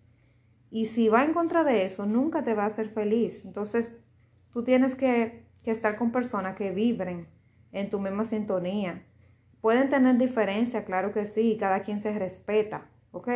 Y 0.70 0.88
si 0.88 1.08
va 1.08 1.24
en 1.24 1.34
contra 1.34 1.64
de 1.64 1.86
eso, 1.86 2.06
nunca 2.06 2.44
te 2.44 2.54
va 2.54 2.64
a 2.64 2.68
hacer 2.68 2.90
feliz. 2.90 3.46
Entonces, 3.46 3.94
tú 4.52 4.64
tienes 4.64 4.96
que, 4.96 5.46
que 5.64 5.72
estar 5.72 5.96
con 5.96 6.12
personas 6.12 6.56
que 6.56 6.72
vibren 6.72 7.28
en 7.72 7.90
tu 7.90 8.00
misma 8.00 8.26
sintonía. 8.26 9.06
Pueden 9.62 9.88
tener 9.88 10.18
diferencia, 10.18 10.84
claro 10.84 11.12
que 11.14 11.26
sí, 11.26 11.56
cada 11.58 11.82
quien 11.82 12.02
se 12.02 12.12
respeta, 12.18 12.90
¿ok? 13.12 13.30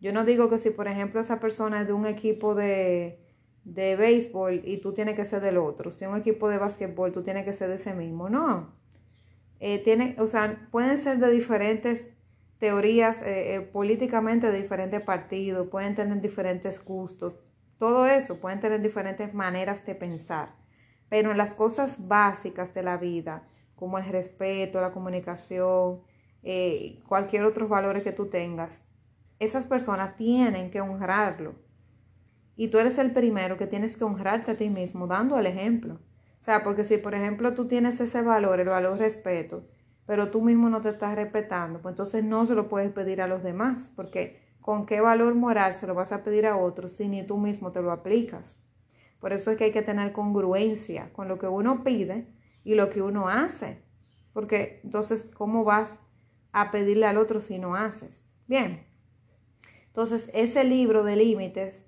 Yo 0.00 0.12
no 0.12 0.24
digo 0.24 0.48
que 0.50 0.58
si, 0.58 0.70
por 0.70 0.88
ejemplo, 0.88 1.20
esa 1.20 1.38
persona 1.38 1.82
es 1.82 1.86
de 1.86 1.92
un 1.92 2.06
equipo 2.06 2.54
de, 2.54 3.29
de 3.64 3.96
béisbol 3.96 4.62
y 4.64 4.78
tú 4.78 4.92
tienes 4.92 5.14
que 5.14 5.24
ser 5.24 5.40
del 5.42 5.58
otro. 5.58 5.90
Si 5.90 6.04
un 6.06 6.16
equipo 6.16 6.48
de 6.48 6.58
básquetbol, 6.58 7.12
tú 7.12 7.22
tienes 7.22 7.44
que 7.44 7.52
ser 7.52 7.68
de 7.68 7.74
ese 7.76 7.94
mismo. 7.94 8.28
No. 8.28 8.74
Eh, 9.60 9.78
tiene, 9.78 10.16
o 10.18 10.26
sea, 10.26 10.68
pueden 10.70 10.96
ser 10.96 11.18
de 11.18 11.30
diferentes 11.30 12.10
teorías 12.58 13.22
eh, 13.22 13.54
eh, 13.54 13.60
políticamente 13.60 14.50
de 14.50 14.60
diferentes 14.60 15.00
partidos, 15.02 15.68
pueden 15.68 15.94
tener 15.94 16.20
diferentes 16.20 16.82
gustos, 16.82 17.34
todo 17.78 18.06
eso, 18.06 18.40
pueden 18.40 18.60
tener 18.60 18.80
diferentes 18.80 19.32
maneras 19.34 19.84
de 19.86 19.94
pensar. 19.94 20.54
Pero 21.08 21.30
en 21.30 21.38
las 21.38 21.54
cosas 21.54 22.08
básicas 22.08 22.72
de 22.74 22.82
la 22.82 22.96
vida, 22.96 23.48
como 23.74 23.98
el 23.98 24.04
respeto, 24.06 24.80
la 24.80 24.92
comunicación, 24.92 26.02
cualquier 27.08 27.44
otros 27.44 27.68
valores 27.68 28.02
que 28.02 28.12
tú 28.12 28.26
tengas, 28.26 28.82
esas 29.38 29.66
personas 29.66 30.16
tienen 30.16 30.70
que 30.70 30.80
honrarlo 30.80 31.54
y 32.60 32.68
tú 32.68 32.78
eres 32.78 32.98
el 32.98 33.10
primero 33.10 33.56
que 33.56 33.66
tienes 33.66 33.96
que 33.96 34.04
honrarte 34.04 34.50
a 34.50 34.56
ti 34.58 34.68
mismo 34.68 35.06
dando 35.06 35.38
el 35.38 35.46
ejemplo. 35.46 35.94
O 35.94 36.44
sea, 36.44 36.62
porque 36.62 36.84
si 36.84 36.98
por 36.98 37.14
ejemplo 37.14 37.54
tú 37.54 37.66
tienes 37.66 37.98
ese 38.00 38.20
valor, 38.20 38.60
el 38.60 38.68
valor 38.68 38.98
respeto, 38.98 39.64
pero 40.04 40.30
tú 40.30 40.42
mismo 40.42 40.68
no 40.68 40.82
te 40.82 40.90
estás 40.90 41.14
respetando, 41.14 41.80
pues 41.80 41.94
entonces 41.94 42.22
no 42.22 42.44
se 42.44 42.54
lo 42.54 42.68
puedes 42.68 42.92
pedir 42.92 43.22
a 43.22 43.28
los 43.28 43.42
demás, 43.42 43.90
porque 43.96 44.42
con 44.60 44.84
qué 44.84 45.00
valor 45.00 45.34
moral 45.36 45.72
se 45.72 45.86
lo 45.86 45.94
vas 45.94 46.12
a 46.12 46.22
pedir 46.22 46.46
a 46.46 46.58
otros 46.58 46.92
si 46.92 47.08
ni 47.08 47.22
tú 47.22 47.38
mismo 47.38 47.72
te 47.72 47.80
lo 47.80 47.92
aplicas. 47.92 48.58
Por 49.20 49.32
eso 49.32 49.50
es 49.50 49.56
que 49.56 49.64
hay 49.64 49.72
que 49.72 49.80
tener 49.80 50.12
congruencia 50.12 51.14
con 51.14 51.28
lo 51.28 51.38
que 51.38 51.46
uno 51.46 51.82
pide 51.82 52.26
y 52.62 52.74
lo 52.74 52.90
que 52.90 53.00
uno 53.00 53.30
hace. 53.30 53.80
Porque 54.34 54.82
entonces, 54.84 55.30
¿cómo 55.32 55.64
vas 55.64 56.00
a 56.52 56.70
pedirle 56.70 57.06
al 57.06 57.16
otro 57.16 57.40
si 57.40 57.58
no 57.58 57.74
haces? 57.74 58.22
Bien. 58.46 58.84
Entonces, 59.86 60.28
ese 60.34 60.62
libro 60.64 61.04
de 61.04 61.16
límites 61.16 61.86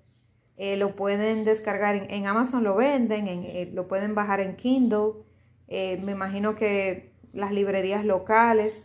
eh, 0.65 0.77
lo 0.77 0.95
pueden 0.95 1.43
descargar 1.43 2.07
en, 2.09 2.27
Amazon, 2.29 2.63
lo 2.63 2.77
venden, 2.77 3.27
eh, 3.27 3.69
lo 3.75 3.89
pueden 3.89 4.15
bajar 4.15 4.39
en 4.39 4.55
Kindle. 4.55 5.25
Eh, 5.67 6.01
me 6.05 6.13
imagino 6.13 6.55
que 6.55 7.11
las 7.33 7.51
librerías 7.51 8.05
locales 8.05 8.85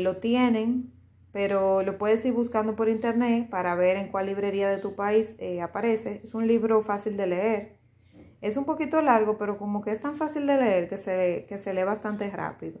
lo 0.00 0.16
tienen, 0.16 0.92
pero 1.30 1.84
lo 1.84 1.96
puedes 1.96 2.24
ir 2.24 2.32
buscando 2.32 2.74
por 2.74 2.88
internet 2.88 3.48
para 3.50 3.76
ver 3.76 3.96
en 3.98 4.08
cuál 4.08 4.26
librería 4.26 4.68
de 4.68 4.78
tu 4.78 4.96
país 4.96 5.36
aparece. 5.62 6.22
Es 6.24 6.34
un 6.34 6.48
libro 6.48 6.82
fácil 6.82 7.16
de 7.16 7.26
leer. 7.28 7.76
Es 8.40 8.56
un 8.56 8.64
poquito 8.64 9.00
largo, 9.00 9.38
pero 9.38 9.58
como 9.58 9.80
que 9.80 9.92
es 9.92 10.00
tan 10.00 10.16
fácil 10.16 10.44
de 10.48 10.56
leer 10.56 10.88
que 10.88 10.98
se, 10.98 11.46
que 11.48 11.58
se 11.58 11.72
lee 11.72 11.84
bastante 11.84 12.28
rápido. 12.30 12.80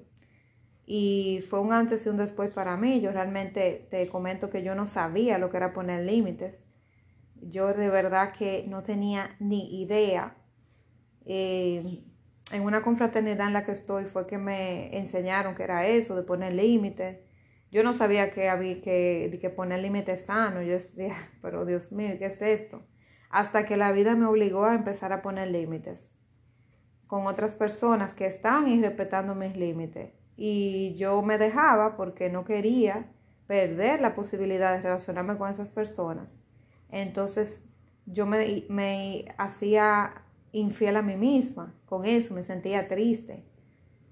Y 0.84 1.44
fue 1.48 1.60
un 1.60 1.72
antes 1.72 2.04
y 2.06 2.08
un 2.08 2.16
después 2.16 2.50
para 2.50 2.76
mí. 2.76 3.00
Yo 3.00 3.12
realmente 3.12 3.86
te 3.88 4.08
comento 4.08 4.50
que 4.50 4.64
yo 4.64 4.74
no 4.74 4.86
sabía 4.86 5.38
lo 5.38 5.48
que 5.50 5.58
era 5.58 5.72
poner 5.72 6.02
límites 6.04 6.64
yo 7.50 7.72
de 7.72 7.88
verdad 7.88 8.32
que 8.32 8.64
no 8.68 8.82
tenía 8.82 9.36
ni 9.38 9.82
idea. 9.82 10.36
Eh, 11.24 12.02
en 12.52 12.62
una 12.62 12.82
confraternidad 12.82 13.46
en 13.46 13.52
la 13.54 13.64
que 13.64 13.72
estoy 13.72 14.04
fue 14.04 14.26
que 14.26 14.38
me 14.38 14.96
enseñaron 14.96 15.54
que 15.54 15.62
era 15.62 15.86
eso, 15.86 16.14
de 16.14 16.22
poner 16.22 16.52
límites. 16.52 17.18
Yo 17.70 17.82
no 17.82 17.92
sabía 17.92 18.30
que 18.30 18.48
había 18.48 18.80
que, 18.80 19.36
que 19.40 19.50
poner 19.50 19.80
límites 19.80 20.26
sanos. 20.26 20.64
Yo 20.64 20.72
decía, 20.72 21.14
pero 21.42 21.64
Dios 21.64 21.92
mío, 21.92 22.16
¿qué 22.18 22.26
es 22.26 22.42
esto? 22.42 22.86
Hasta 23.30 23.66
que 23.66 23.76
la 23.76 23.92
vida 23.92 24.14
me 24.14 24.26
obligó 24.26 24.64
a 24.64 24.74
empezar 24.74 25.12
a 25.12 25.22
poner 25.22 25.48
límites 25.48 26.12
con 27.06 27.26
otras 27.26 27.56
personas 27.56 28.14
que 28.14 28.26
estaban 28.26 28.68
irrespetando 28.68 29.34
mis 29.34 29.56
límites. 29.56 30.12
Y 30.36 30.94
yo 30.96 31.22
me 31.22 31.38
dejaba 31.38 31.96
porque 31.96 32.28
no 32.30 32.44
quería 32.44 33.12
perder 33.46 34.00
la 34.00 34.14
posibilidad 34.14 34.74
de 34.74 34.82
relacionarme 34.82 35.36
con 35.36 35.50
esas 35.50 35.70
personas. 35.70 36.43
Entonces 36.94 37.64
yo 38.06 38.24
me, 38.24 38.66
me 38.68 39.24
hacía 39.36 40.22
infiel 40.52 40.96
a 40.96 41.02
mí 41.02 41.16
misma 41.16 41.74
con 41.86 42.04
eso, 42.04 42.34
me 42.34 42.44
sentía 42.44 42.86
triste, 42.86 43.44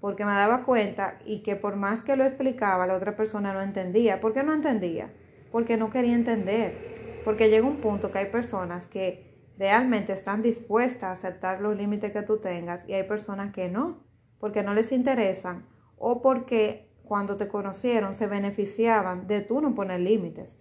porque 0.01 0.25
me 0.25 0.33
daba 0.33 0.65
cuenta 0.65 1.15
y 1.25 1.43
que 1.43 1.55
por 1.55 1.77
más 1.77 2.03
que 2.03 2.17
lo 2.17 2.25
explicaba, 2.25 2.85
la 2.85 2.95
otra 2.95 3.15
persona 3.15 3.53
no 3.53 3.61
entendía. 3.61 4.19
¿Por 4.19 4.33
qué 4.33 4.43
no 4.43 4.53
entendía? 4.53 5.13
Porque 5.49 5.77
no 5.77 5.89
quería 5.91 6.13
entender. 6.13 7.21
Porque 7.23 7.49
llega 7.49 7.65
un 7.65 7.77
punto 7.77 8.11
que 8.11 8.19
hay 8.19 8.25
personas 8.25 8.87
que 8.87 9.53
realmente 9.57 10.11
están 10.11 10.41
dispuestas 10.41 11.03
a 11.03 11.11
aceptar 11.13 11.61
los 11.61 11.77
límites 11.77 12.11
que 12.11 12.21
tú 12.21 12.39
tengas 12.39 12.85
y 12.89 12.93
hay 12.95 13.03
personas 13.03 13.53
que 13.53 13.69
no, 13.69 14.03
porque 14.39 14.61
no 14.61 14.73
les 14.73 14.91
interesan 14.91 15.65
o 15.97 16.21
porque 16.21 16.89
cuando 17.05 17.37
te 17.37 17.47
conocieron 17.47 18.13
se 18.13 18.27
beneficiaban 18.27 19.25
de 19.25 19.39
tú 19.39 19.61
no 19.61 19.73
poner 19.73 20.01
límites. 20.01 20.59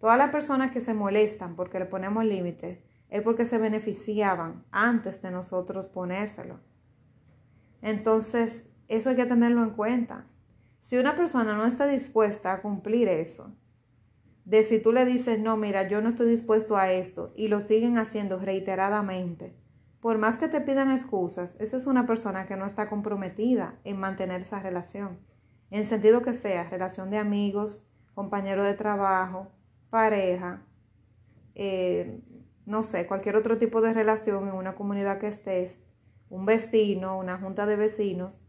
Todas 0.00 0.16
las 0.16 0.30
personas 0.30 0.70
que 0.70 0.80
se 0.80 0.94
molestan 0.94 1.54
porque 1.56 1.78
le 1.78 1.84
ponemos 1.84 2.24
límites 2.24 2.78
es 3.10 3.22
porque 3.22 3.44
se 3.44 3.58
beneficiaban 3.58 4.64
antes 4.70 5.20
de 5.20 5.30
nosotros 5.30 5.88
ponérselo. 5.88 6.60
Entonces, 7.82 8.64
eso 8.88 9.10
hay 9.10 9.16
que 9.16 9.26
tenerlo 9.26 9.62
en 9.62 9.70
cuenta. 9.70 10.26
Si 10.80 10.96
una 10.96 11.16
persona 11.16 11.54
no 11.54 11.66
está 11.66 11.86
dispuesta 11.86 12.52
a 12.52 12.62
cumplir 12.62 13.08
eso, 13.08 13.54
de 14.46 14.62
si 14.62 14.80
tú 14.80 14.92
le 14.92 15.04
dices, 15.04 15.38
no, 15.38 15.56
mira, 15.56 15.86
yo 15.86 16.00
no 16.00 16.08
estoy 16.08 16.30
dispuesto 16.30 16.76
a 16.76 16.90
esto, 16.90 17.32
y 17.36 17.48
lo 17.48 17.60
siguen 17.60 17.98
haciendo 17.98 18.38
reiteradamente, 18.38 19.54
por 20.00 20.16
más 20.16 20.38
que 20.38 20.48
te 20.48 20.62
pidan 20.62 20.90
excusas, 20.90 21.56
esa 21.60 21.76
es 21.76 21.86
una 21.86 22.06
persona 22.06 22.46
que 22.46 22.56
no 22.56 22.64
está 22.64 22.88
comprometida 22.88 23.78
en 23.84 24.00
mantener 24.00 24.40
esa 24.40 24.60
relación, 24.60 25.18
en 25.70 25.84
sentido 25.84 26.22
que 26.22 26.32
sea 26.32 26.68
relación 26.70 27.10
de 27.10 27.18
amigos, 27.18 27.86
compañero 28.14 28.64
de 28.64 28.74
trabajo, 28.74 29.52
pareja, 29.90 30.62
eh, 31.54 32.20
no 32.64 32.82
sé, 32.82 33.06
cualquier 33.06 33.36
otro 33.36 33.58
tipo 33.58 33.80
de 33.80 33.92
relación 33.92 34.48
en 34.48 34.54
una 34.54 34.74
comunidad 34.74 35.18
que 35.18 35.28
estés, 35.28 35.78
un 36.28 36.46
vecino, 36.46 37.18
una 37.18 37.38
junta 37.38 37.66
de 37.66 37.76
vecinos, 37.76 38.42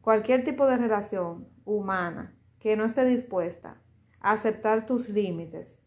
cualquier 0.00 0.44
tipo 0.44 0.66
de 0.66 0.76
relación 0.76 1.48
humana 1.64 2.34
que 2.58 2.76
no 2.76 2.84
esté 2.84 3.04
dispuesta 3.04 3.82
a 4.20 4.32
aceptar 4.32 4.86
tus 4.86 5.08
límites, 5.08 5.82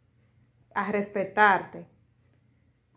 a 0.75 0.91
respetarte, 0.91 1.87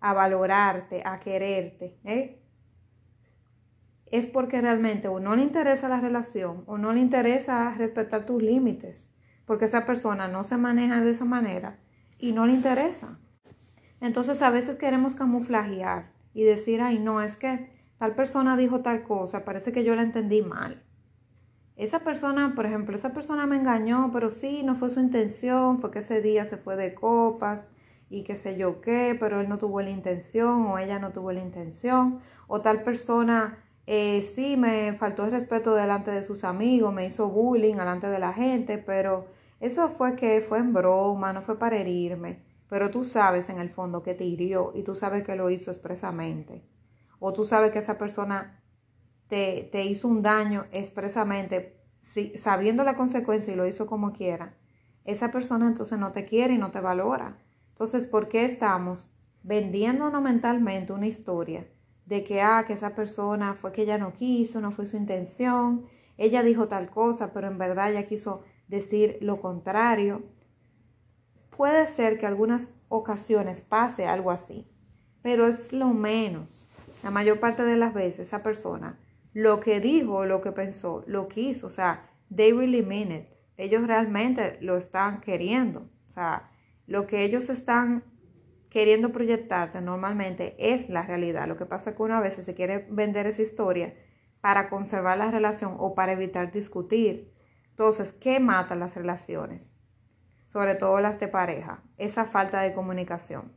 a 0.00 0.12
valorarte, 0.12 1.02
a 1.04 1.20
quererte, 1.20 1.96
¿eh? 2.04 2.42
es 4.06 4.26
porque 4.26 4.60
realmente 4.60 5.08
o 5.08 5.20
no 5.20 5.36
le 5.36 5.42
interesa 5.42 5.88
la 5.88 6.00
relación 6.00 6.64
o 6.66 6.78
no 6.78 6.92
le 6.92 7.00
interesa 7.00 7.74
respetar 7.76 8.24
tus 8.24 8.42
límites 8.42 9.10
porque 9.46 9.64
esa 9.64 9.84
persona 9.84 10.28
no 10.28 10.42
se 10.42 10.56
maneja 10.58 11.00
de 11.00 11.10
esa 11.10 11.24
manera 11.24 11.78
y 12.18 12.32
no 12.32 12.46
le 12.46 12.52
interesa. 12.52 13.18
Entonces 14.00 14.42
a 14.42 14.50
veces 14.50 14.76
queremos 14.76 15.14
camuflajear 15.14 16.12
y 16.34 16.42
decir, 16.44 16.82
ay, 16.82 16.98
no, 16.98 17.22
es 17.22 17.36
que 17.36 17.70
tal 17.98 18.14
persona 18.14 18.56
dijo 18.56 18.82
tal 18.82 19.02
cosa, 19.04 19.44
parece 19.44 19.72
que 19.72 19.84
yo 19.84 19.96
la 19.96 20.02
entendí 20.02 20.42
mal. 20.42 20.82
Esa 21.76 22.00
persona, 22.00 22.54
por 22.54 22.66
ejemplo, 22.66 22.96
esa 22.96 23.12
persona 23.12 23.46
me 23.46 23.56
engañó, 23.56 24.10
pero 24.12 24.30
sí, 24.30 24.62
no 24.62 24.74
fue 24.74 24.90
su 24.90 25.00
intención, 25.00 25.78
fue 25.78 25.90
que 25.90 26.00
ese 26.00 26.22
día 26.22 26.44
se 26.46 26.56
fue 26.56 26.76
de 26.76 26.94
copas 26.94 27.66
y 28.08 28.22
qué 28.24 28.36
sé 28.36 28.56
yo 28.56 28.80
qué, 28.80 29.16
pero 29.18 29.40
él 29.40 29.48
no 29.48 29.58
tuvo 29.58 29.80
la 29.82 29.90
intención 29.90 30.66
o 30.66 30.78
ella 30.78 30.98
no 30.98 31.12
tuvo 31.12 31.32
la 31.32 31.40
intención, 31.40 32.20
o 32.46 32.60
tal 32.62 32.82
persona 32.82 33.58
eh, 33.86 34.22
sí 34.22 34.56
me 34.56 34.94
faltó 34.94 35.24
el 35.24 35.32
respeto 35.32 35.74
delante 35.74 36.10
de 36.10 36.22
sus 36.22 36.44
amigos, 36.44 36.94
me 36.94 37.06
hizo 37.06 37.28
bullying 37.28 37.74
delante 37.74 38.08
de 38.08 38.18
la 38.18 38.32
gente, 38.32 38.78
pero 38.78 39.26
eso 39.60 39.88
fue 39.88 40.16
que 40.16 40.40
fue 40.40 40.58
en 40.58 40.72
broma, 40.72 41.32
no 41.32 41.42
fue 41.42 41.58
para 41.58 41.76
herirme, 41.76 42.42
pero 42.68 42.90
tú 42.90 43.04
sabes 43.04 43.48
en 43.48 43.58
el 43.58 43.70
fondo 43.70 44.02
que 44.02 44.14
te 44.14 44.24
hirió 44.24 44.72
y 44.74 44.82
tú 44.82 44.94
sabes 44.94 45.22
que 45.22 45.36
lo 45.36 45.50
hizo 45.50 45.70
expresamente, 45.70 46.64
o 47.18 47.32
tú 47.32 47.44
sabes 47.44 47.70
que 47.70 47.78
esa 47.78 47.98
persona 47.98 48.62
te, 49.28 49.68
te 49.72 49.84
hizo 49.84 50.08
un 50.08 50.22
daño 50.22 50.66
expresamente, 50.72 51.80
sabiendo 52.36 52.84
la 52.84 52.94
consecuencia 52.94 53.52
y 53.52 53.56
lo 53.56 53.66
hizo 53.66 53.86
como 53.86 54.12
quiera, 54.12 54.56
esa 55.04 55.30
persona 55.30 55.68
entonces 55.68 55.98
no 55.98 56.12
te 56.12 56.24
quiere 56.24 56.54
y 56.54 56.58
no 56.58 56.70
te 56.70 56.80
valora. 56.80 57.38
Entonces, 57.68 58.06
¿por 58.06 58.28
qué 58.28 58.44
estamos 58.44 59.10
vendiéndonos 59.42 60.20
mentalmente 60.20 60.92
una 60.92 61.06
historia 61.06 61.68
de 62.04 62.24
que, 62.24 62.40
ah, 62.40 62.64
que 62.66 62.72
esa 62.72 62.94
persona 62.94 63.54
fue 63.54 63.72
que 63.72 63.82
ella 63.82 63.98
no 63.98 64.12
quiso, 64.12 64.60
no 64.60 64.72
fue 64.72 64.86
su 64.86 64.96
intención, 64.96 65.86
ella 66.16 66.42
dijo 66.42 66.66
tal 66.68 66.90
cosa, 66.90 67.32
pero 67.32 67.46
en 67.46 67.58
verdad 67.58 67.90
ella 67.90 68.06
quiso 68.06 68.42
decir 68.68 69.18
lo 69.20 69.40
contrario? 69.40 70.24
Puede 71.56 71.86
ser 71.86 72.18
que 72.18 72.26
algunas 72.26 72.70
ocasiones 72.88 73.60
pase 73.60 74.06
algo 74.06 74.30
así, 74.30 74.66
pero 75.22 75.46
es 75.46 75.72
lo 75.72 75.88
menos. 75.88 76.66
La 77.02 77.10
mayor 77.10 77.40
parte 77.40 77.62
de 77.62 77.76
las 77.76 77.94
veces 77.94 78.28
esa 78.28 78.42
persona 78.42 78.98
lo 79.36 79.60
que 79.60 79.80
dijo, 79.80 80.24
lo 80.24 80.40
que 80.40 80.50
pensó, 80.50 81.04
lo 81.06 81.28
quiso, 81.28 81.66
o 81.66 81.70
sea, 81.70 82.08
they 82.34 82.54
really 82.54 82.80
mean 82.80 83.12
it. 83.12 83.26
Ellos 83.58 83.86
realmente 83.86 84.56
lo 84.62 84.78
están 84.78 85.20
queriendo. 85.20 85.90
O 86.08 86.10
sea, 86.10 86.50
lo 86.86 87.06
que 87.06 87.22
ellos 87.22 87.50
están 87.50 88.02
queriendo 88.70 89.12
proyectarse 89.12 89.82
normalmente 89.82 90.56
es 90.58 90.88
la 90.88 91.02
realidad. 91.02 91.46
Lo 91.48 91.58
que 91.58 91.66
pasa 91.66 91.90
es 91.90 91.96
que 91.96 92.02
una 92.02 92.18
vez 92.18 92.32
se 92.32 92.54
quiere 92.54 92.86
vender 92.88 93.26
esa 93.26 93.42
historia 93.42 93.92
para 94.40 94.70
conservar 94.70 95.18
la 95.18 95.30
relación 95.30 95.76
o 95.80 95.94
para 95.94 96.12
evitar 96.12 96.50
discutir. 96.50 97.30
Entonces, 97.76 98.12
¿qué 98.12 98.40
mata 98.40 98.74
las 98.74 98.94
relaciones? 98.94 99.72
Sobre 100.46 100.74
todo 100.74 101.00
las 101.00 101.20
de 101.20 101.28
pareja. 101.28 101.82
Esa 101.98 102.24
falta 102.24 102.62
de 102.62 102.72
comunicación. 102.72 103.52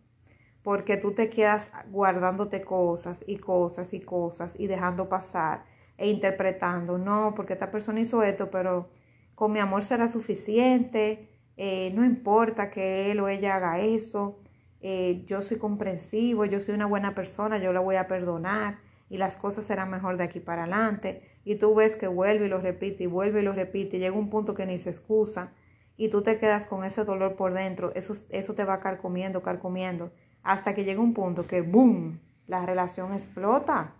Porque 0.61 0.97
tú 0.97 1.13
te 1.13 1.29
quedas 1.29 1.71
guardándote 1.87 2.61
cosas 2.61 3.23
y 3.25 3.37
cosas 3.37 3.93
y 3.93 4.01
cosas 4.01 4.55
y 4.59 4.67
dejando 4.67 5.07
pasar 5.07 5.63
e 5.97 6.09
interpretando. 6.09 6.97
No, 6.97 7.33
porque 7.33 7.53
esta 7.53 7.71
persona 7.71 8.01
hizo 8.01 8.21
esto, 8.21 8.51
pero 8.51 8.89
con 9.35 9.53
mi 9.53 9.59
amor 9.59 9.83
será 9.83 10.07
suficiente 10.07 11.29
eh, 11.61 11.91
no 11.93 12.05
importa 12.05 12.71
que 12.71 13.11
él 13.11 13.19
o 13.19 13.27
ella 13.27 13.57
haga 13.57 13.79
eso, 13.79 14.39
eh, 14.79 15.23
yo 15.25 15.41
soy 15.41 15.57
comprensivo, 15.57 16.45
yo 16.45 16.61
soy 16.61 16.73
una 16.73 16.85
buena 16.85 17.13
persona, 17.13 17.57
yo 17.57 17.73
la 17.73 17.81
voy 17.81 17.97
a 17.97 18.07
perdonar 18.07 18.79
y 19.09 19.17
las 19.17 19.35
cosas 19.35 19.65
serán 19.65 19.89
mejor 19.89 20.15
de 20.15 20.23
aquí 20.23 20.39
para 20.39 20.63
adelante. 20.63 21.28
Y 21.43 21.55
tú 21.55 21.73
ves 21.75 21.95
que 21.95 22.07
vuelve 22.07 22.45
y 22.45 22.49
lo 22.49 22.59
repite 22.59 23.05
y 23.05 23.07
vuelve 23.07 23.41
y 23.41 23.43
lo 23.43 23.53
repite 23.53 23.97
y 23.97 23.99
llega 23.99 24.15
un 24.15 24.29
punto 24.29 24.53
que 24.53 24.65
ni 24.65 24.77
se 24.77 24.89
excusa 24.89 25.53
y 25.99 26.07
tú 26.07 26.21
te 26.21 26.37
quedas 26.37 26.65
con 26.65 26.85
ese 26.85 27.03
dolor 27.03 27.35
por 27.35 27.53
dentro, 27.53 27.93
eso, 27.93 28.13
eso 28.29 28.55
te 28.55 28.63
va 28.63 28.79
carcomiendo, 28.79 29.41
carcomiendo, 29.41 30.13
hasta 30.43 30.73
que 30.73 30.85
llega 30.85 31.01
un 31.01 31.13
punto 31.13 31.45
que 31.45 31.61
¡boom! 31.61 32.21
La 32.47 32.65
relación 32.65 33.13
explota, 33.13 33.95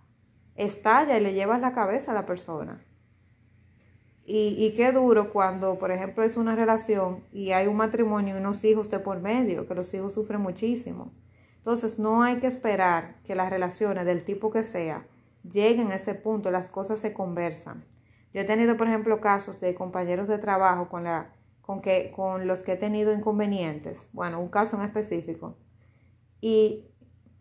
estalla 0.56 1.17
y 1.17 1.21
le 1.21 1.34
llevas 1.34 1.60
la 1.60 1.73
cabeza 1.73 2.12
a 2.12 2.13
la 2.13 2.25
persona. 2.25 2.86
Y, 4.32 4.73
qué 4.78 4.91
duro 4.91 5.34
cuando, 5.34 5.80
por 5.80 5.91
ejemplo, 5.91 6.23
es 6.23 6.38
una 6.38 6.56
relación 6.56 7.23
y 7.32 7.52
hay 7.52 7.65
un 7.65 7.75
matrimonio 7.75 8.36
y 8.36 8.39
unos 8.39 8.63
hijos 8.63 8.88
de 8.91 8.99
por 8.99 9.19
medio, 9.19 9.67
que 9.67 9.73
los 9.73 9.91
hijos 9.95 10.13
sufren 10.13 10.39
muchísimo. 10.39 11.12
Entonces, 11.58 11.97
no 11.97 12.21
hay 12.21 12.38
que 12.38 12.45
esperar 12.45 13.15
que 13.23 13.34
las 13.34 13.49
relaciones 13.49 14.06
del 14.06 14.23
tipo 14.23 14.52
que 14.52 14.62
sea 14.62 15.08
lleguen 15.43 15.91
a 15.91 15.95
ese 15.95 16.15
punto, 16.15 16.52
las 16.52 16.69
cosas 16.69 16.99
se 16.99 17.13
conversan. 17.13 17.86
Yo 18.34 18.41
he 18.41 18.45
tenido, 18.45 18.78
por 18.78 18.88
ejemplo, 18.88 19.19
casos 19.21 19.60
de 19.60 19.75
compañeros 19.75 20.28
de 20.28 20.38
trabajo 20.38 20.89
con, 20.89 21.04
la, 21.04 21.34
con, 21.62 21.82
que, 21.82 22.12
con 22.15 22.47
los 22.47 22.63
que 22.63 22.73
he 22.73 22.78
tenido 22.78 23.13
inconvenientes, 23.13 24.10
bueno, 24.13 24.39
un 24.39 24.49
caso 24.49 24.78
en 24.78 24.84
específico, 24.84 25.58
y 26.41 26.86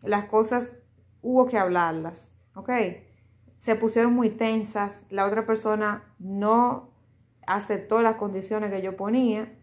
las 0.01 0.25
cosas 0.25 0.73
hubo 1.21 1.45
que 1.45 1.57
hablarlas, 1.57 2.31
¿ok? 2.55 2.69
se 3.59 3.75
pusieron 3.75 4.13
muy 4.13 4.29
tensas, 4.29 5.05
la 5.09 5.25
otra 5.25 5.45
persona 5.45 6.15
no 6.17 6.91
aceptó 7.45 8.01
las 8.01 8.15
condiciones 8.15 8.71
que 8.71 8.81
yo 8.81 8.95
ponía 8.95 9.53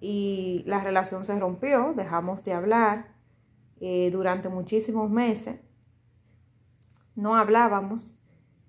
y 0.00 0.64
la 0.66 0.82
relación 0.82 1.24
se 1.24 1.38
rompió, 1.38 1.94
dejamos 1.94 2.42
de 2.42 2.52
hablar 2.52 3.14
eh, 3.80 4.10
durante 4.10 4.48
muchísimos 4.48 5.10
meses, 5.10 5.60
no 7.16 7.34
hablábamos, 7.34 8.18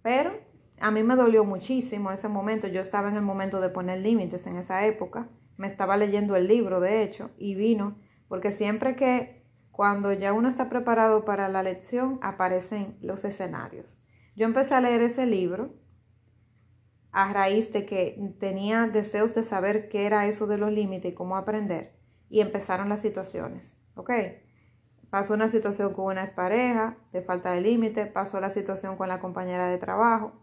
pero 0.02 0.40
a 0.80 0.90
mí 0.92 1.04
me 1.04 1.16
dolió 1.16 1.46
muchísimo 1.46 2.12
ese 2.12 2.30
momento, 2.30 2.68
yo 2.68 2.82
estaba 2.82 3.10
en 3.10 3.16
el 3.16 3.22
momento 3.22 3.62
de 3.62 3.70
poner 3.70 4.00
límites 4.00 4.48
en 4.48 4.58
esa 4.58 4.86
época, 4.86 5.30
me 5.58 5.68
estaba 5.68 5.98
leyendo 5.98 6.36
el 6.36 6.48
libro 6.48 6.80
de 6.80 7.04
hecho 7.04 7.32
y 7.38 7.56
vino, 7.56 7.98
porque 8.28 8.52
siempre 8.52 8.96
que 8.96 9.44
cuando 9.72 10.12
ya 10.14 10.34
uno 10.34 10.50
está 10.50 10.70
preparado 10.70 11.26
para 11.26 11.50
la 11.50 11.62
lección 11.62 12.20
aparecen 12.24 12.98
los 13.02 13.24
escenarios. 13.26 14.00
Yo 14.36 14.46
empecé 14.46 14.74
a 14.74 14.82
leer 14.82 15.02
ese 15.02 15.26
libro 15.26 15.76
a 17.12 17.34
raíz 17.34 17.72
de 17.74 17.86
que 17.86 18.36
tenía 18.40 18.88
deseos 18.88 19.34
de 19.34 19.44
saber 19.44 19.90
qué 19.90 20.06
era 20.06 20.28
eso 20.28 20.48
de 20.48 20.58
los 20.58 20.72
límites 20.72 21.12
y 21.12 21.16
cómo 21.16 21.38
aprender. 21.38 21.96
Y 22.30 22.42
empezaron 22.42 22.90
las 22.90 23.02
situaciones, 23.02 23.76
¿ok? 23.96 24.12
Pasó 25.10 25.34
una 25.34 25.48
situación 25.48 25.93
con 25.93 26.06
una 26.06 26.24
expareja 26.24 26.98
de 27.13 27.22
falta 27.22 27.52
de 27.52 27.62
límite, 27.62 28.06
pasó 28.06 28.41
la 28.41 28.50
situación 28.50 28.98
con 28.98 29.08
la 29.08 29.20
compañera 29.20 29.67
de 29.67 29.78
trabajo. 29.78 30.34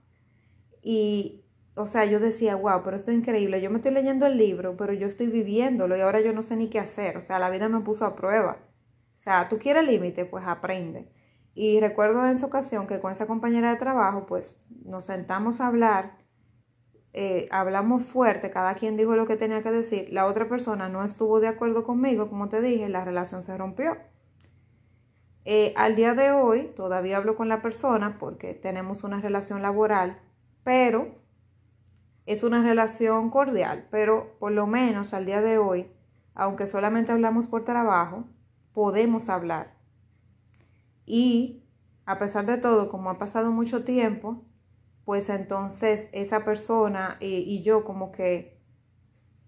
Y, 0.83 1.45
o 1.75 1.87
sea, 1.87 2.05
yo 2.07 2.19
decía, 2.21 2.57
wow, 2.57 2.83
pero 2.83 2.97
esto 2.97 3.11
es 3.11 3.19
increíble. 3.19 3.61
Yo 3.61 3.71
me 3.71 3.77
estoy 3.77 3.93
leyendo 3.93 4.27
el 4.27 4.39
libro, 4.39 4.77
pero 4.77 4.93
yo 4.93 5.07
estoy 5.07 5.27
viviéndolo 5.27 5.97
y 5.97 6.01
ahora 6.01 6.21
yo 6.21 6.33
no 6.33 6.43
sé 6.43 6.57
ni 6.57 6.69
qué 6.69 6.81
hacer. 6.81 7.17
O 7.17 7.21
sea, 7.21 7.39
la 7.39 7.51
vida 7.51 7.69
me 7.69 7.81
puso 7.81 8.07
a 8.07 8.17
prueba. 8.17 8.59
O 9.19 9.21
sea, 9.21 9.49
tú 9.49 9.59
quieres 9.59 9.85
límite, 9.85 10.25
pues 10.25 10.45
aprende. 10.47 11.11
Y 11.55 11.81
recuerdo 11.81 12.25
en 12.27 12.35
esa 12.35 12.47
ocasión 12.47 12.87
que 12.87 13.01
con 13.01 13.13
esa 13.13 13.27
compañera 13.27 13.71
de 13.71 13.77
trabajo, 13.77 14.27
pues 14.27 14.59
nos 14.85 15.05
sentamos 15.05 15.61
a 15.61 15.69
hablar, 15.69 16.19
eh, 17.13 17.49
hablamos 17.53 18.03
fuerte, 18.03 18.51
cada 18.51 18.75
quien 18.75 18.97
dijo 18.97 19.15
lo 19.15 19.27
que 19.27 19.37
tenía 19.37 19.63
que 19.63 19.71
decir, 19.71 20.09
la 20.11 20.27
otra 20.27 20.49
persona 20.49 20.89
no 20.89 21.05
estuvo 21.05 21.39
de 21.39 21.49
acuerdo 21.49 21.85
conmigo, 21.85 22.29
como 22.29 22.49
te 22.49 22.61
dije, 22.61 22.89
la 22.89 23.05
relación 23.05 23.45
se 23.45 23.57
rompió. 23.57 23.97
Eh, 25.45 25.75
al 25.77 25.95
día 25.95 26.15
de 26.15 26.31
hoy 26.31 26.73
todavía 26.75 27.19
hablo 27.19 27.37
con 27.37 27.49
la 27.49 27.61
persona 27.61 28.19
porque 28.19 28.55
tenemos 28.55 29.05
una 29.05 29.21
relación 29.21 29.61
laboral, 29.61 30.19
pero 30.63 31.23
es 32.27 32.43
una 32.43 32.63
relación 32.63 33.31
cordial, 33.31 33.87
pero 33.91 34.37
por 34.39 34.53
lo 34.53 34.67
menos 34.67 35.13
al 35.13 35.27
día 35.27 35.43
de 35.43 35.59
hoy, 35.59 35.91
aunque 36.35 36.67
solamente 36.67 37.13
hablamos 37.13 37.47
por 37.47 37.65
trabajo, 37.65 38.25
podemos 38.73 39.29
hablar. 39.29 39.75
Y 41.05 41.65
a 42.07 42.19
pesar 42.19 42.47
de 42.47 42.57
todo, 42.57 42.89
como 42.89 43.11
ha 43.11 43.19
pasado 43.19 43.51
mucho 43.53 43.85
tiempo, 43.85 44.43
pues 45.05 45.29
entonces 45.29 46.09
esa 46.13 46.45
persona 46.45 47.19
y, 47.21 47.63
yo 47.63 47.85
como 47.85 48.11
que 48.11 48.63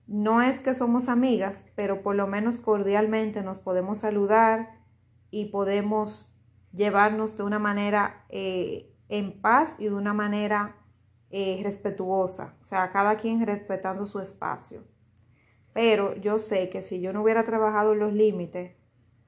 no 0.06 0.42
es 0.42 0.60
que 0.60 0.74
somos 0.74 1.08
amigas, 1.08 1.64
pero 1.74 2.02
por 2.02 2.14
lo 2.14 2.26
menos 2.26 2.58
cordialmente 2.58 3.42
nos 3.42 3.58
podemos 3.58 3.98
saludar 3.98 4.85
y 5.30 5.46
podemos 5.46 6.32
llevarnos 6.72 7.36
de 7.36 7.42
una 7.42 7.58
manera 7.58 8.24
eh, 8.28 8.92
en 9.08 9.40
paz 9.40 9.76
y 9.78 9.84
de 9.84 9.94
una 9.94 10.12
manera 10.12 10.76
eh, 11.30 11.60
respetuosa, 11.62 12.54
o 12.60 12.64
sea, 12.64 12.90
cada 12.90 13.16
quien 13.16 13.44
respetando 13.44 14.06
su 14.06 14.20
espacio. 14.20 14.84
Pero 15.72 16.14
yo 16.16 16.38
sé 16.38 16.68
que 16.70 16.82
si 16.82 17.00
yo 17.00 17.12
no 17.12 17.22
hubiera 17.22 17.44
trabajado 17.44 17.94
los 17.94 18.12
límites, 18.12 18.72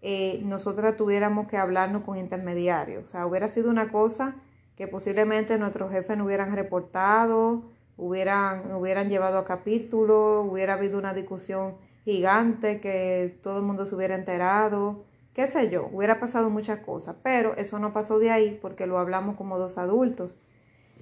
eh, 0.00 0.40
nosotras 0.44 0.96
tuviéramos 0.96 1.48
que 1.48 1.56
hablarnos 1.56 2.04
con 2.04 2.16
intermediarios. 2.16 3.02
O 3.02 3.06
sea, 3.10 3.26
hubiera 3.26 3.48
sido 3.48 3.70
una 3.70 3.90
cosa 3.90 4.36
que 4.76 4.86
posiblemente 4.86 5.58
nuestros 5.58 5.90
jefes 5.90 6.16
no 6.16 6.24
hubieran 6.24 6.54
reportado, 6.54 7.64
hubieran, 7.96 8.72
hubieran 8.72 9.10
llevado 9.10 9.38
a 9.38 9.44
capítulo, 9.44 10.42
hubiera 10.42 10.74
habido 10.74 10.98
una 10.98 11.12
discusión 11.14 11.76
gigante 12.04 12.80
que 12.80 13.38
todo 13.42 13.58
el 13.58 13.64
mundo 13.64 13.84
se 13.84 13.94
hubiera 13.96 14.14
enterado, 14.14 15.04
qué 15.32 15.46
sé 15.46 15.70
yo, 15.70 15.88
hubiera 15.92 16.20
pasado 16.20 16.50
muchas 16.50 16.80
cosas, 16.80 17.16
pero 17.22 17.54
eso 17.56 17.78
no 17.78 17.92
pasó 17.92 18.18
de 18.18 18.30
ahí 18.30 18.58
porque 18.60 18.86
lo 18.86 18.98
hablamos 18.98 19.36
como 19.36 19.58
dos 19.58 19.78
adultos. 19.78 20.40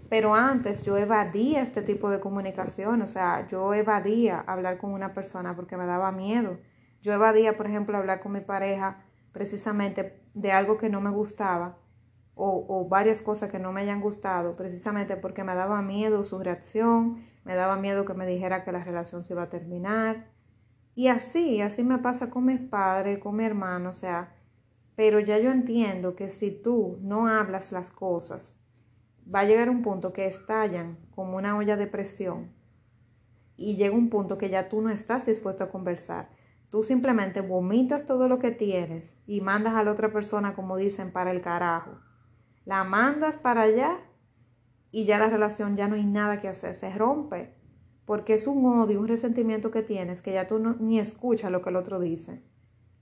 Pero 0.09 0.35
antes 0.35 0.83
yo 0.83 0.97
evadía 0.97 1.63
este 1.63 1.83
tipo 1.83 2.11
de 2.11 2.21
comunicación, 2.21 3.03
o 3.03 3.07
sea, 3.07 3.47
yo 3.49 3.75
evadía 3.75 4.39
hablar 4.39 4.79
con 4.79 4.93
una 4.93 5.15
persona 5.15 5.57
porque 5.57 5.77
me 5.77 5.87
daba 5.87 6.13
miedo. 6.13 6.59
Yo 7.03 7.13
evadía, 7.13 7.57
por 7.57 7.67
ejemplo, 7.67 7.97
hablar 7.97 8.21
con 8.21 8.33
mi 8.33 8.41
pareja 8.41 9.05
precisamente 9.33 10.23
de 10.35 10.53
algo 10.53 10.79
que 10.79 10.89
no 10.89 11.01
me 11.01 11.11
gustaba 11.11 11.79
o, 12.39 12.87
varias 12.89 13.23
cosas 13.23 13.51
que 13.51 13.59
no 13.59 13.73
me 13.73 13.81
hayan 13.81 14.01
gustado, 14.01 14.57
precisamente 14.57 15.17
porque 15.17 15.43
me 15.43 15.55
daba 15.55 15.81
miedo 15.81 16.23
su 16.23 16.39
reacción, 16.39 17.25
me 17.45 17.55
daba 17.55 17.77
miedo 17.77 18.05
que 18.05 18.13
me 18.13 18.27
dijera 18.27 18.63
que 18.63 18.73
la 18.73 18.85
relación 18.85 19.23
se 19.23 19.33
iba 19.33 19.45
a 19.45 19.49
terminar. 19.49 20.27
Y 20.97 21.09
así, 21.09 21.61
así 21.61 21.85
me 21.85 21.99
pasa 21.99 22.31
con 22.31 22.47
mis 22.47 22.59
padres, 22.59 23.19
con 23.19 23.37
mi 23.37 23.45
hermano, 23.45 23.91
o 23.91 23.93
sea, 23.93 24.35
pero 24.95 25.21
ya 25.21 25.39
yo 25.39 25.51
entiendo 25.51 26.17
que 26.17 26.31
si 26.31 26.51
tú 26.51 26.99
no 27.03 27.29
hablas 27.29 27.71
las 27.71 27.91
cosas, 27.91 28.55
va 29.33 29.41
a 29.41 29.45
llegar 29.45 29.69
un 29.69 29.83
punto 29.83 30.15
que 30.15 30.25
estallan 30.25 30.97
como 31.15 31.37
una 31.37 31.55
olla 31.55 31.77
de 31.77 31.87
presión 31.87 32.51
y 33.59 33.77
llega 33.77 33.95
un 33.95 34.09
punto 34.09 34.39
que 34.39 34.49
ya 34.49 34.71
tú 34.71 34.81
no 34.81 34.89
estás 34.89 35.27
dispuesto 35.27 35.65
a 35.65 35.69
conversar. 35.69 36.31
Tú 36.71 36.83
simplemente 36.83 37.43
vomitas 37.43 38.07
todo 38.07 38.27
lo 38.27 38.39
que 38.39 38.51
tienes 38.51 39.19
y 39.27 39.43
mandas 39.43 39.75
a 39.75 39.85
la 39.85 39.93
otra 39.93 40.11
persona, 40.11 40.55
como 40.55 40.79
dicen, 40.79 41.13
para 41.13 41.31
el 41.31 41.43
carajo. 41.43 41.99
La 42.65 42.85
mandas 42.85 43.37
para 43.37 43.61
allá 43.63 44.01
y 44.91 45.05
ya 45.05 45.19
la 45.19 45.29
relación 45.29 45.77
ya 45.77 45.89
no 45.89 45.97
hay 45.97 46.07
nada 46.07 46.41
que 46.41 46.49
hacer, 46.49 46.75
se 46.75 46.91
rompe. 46.91 47.55
Porque 48.07 48.35
es 48.35 48.47
un 48.47 48.65
odio, 48.65 49.01
un 49.01 49.09
resentimiento 49.09 49.71
que 49.71 49.83
tienes 49.83 50.23
que 50.23 50.33
ya 50.33 50.47
tú 50.47 50.59
ni 50.79 50.99
escuchas 50.99 51.51
lo 51.51 51.61
que 51.61 51.71
el 51.71 51.77
otro 51.77 52.01
dice. 52.01 52.43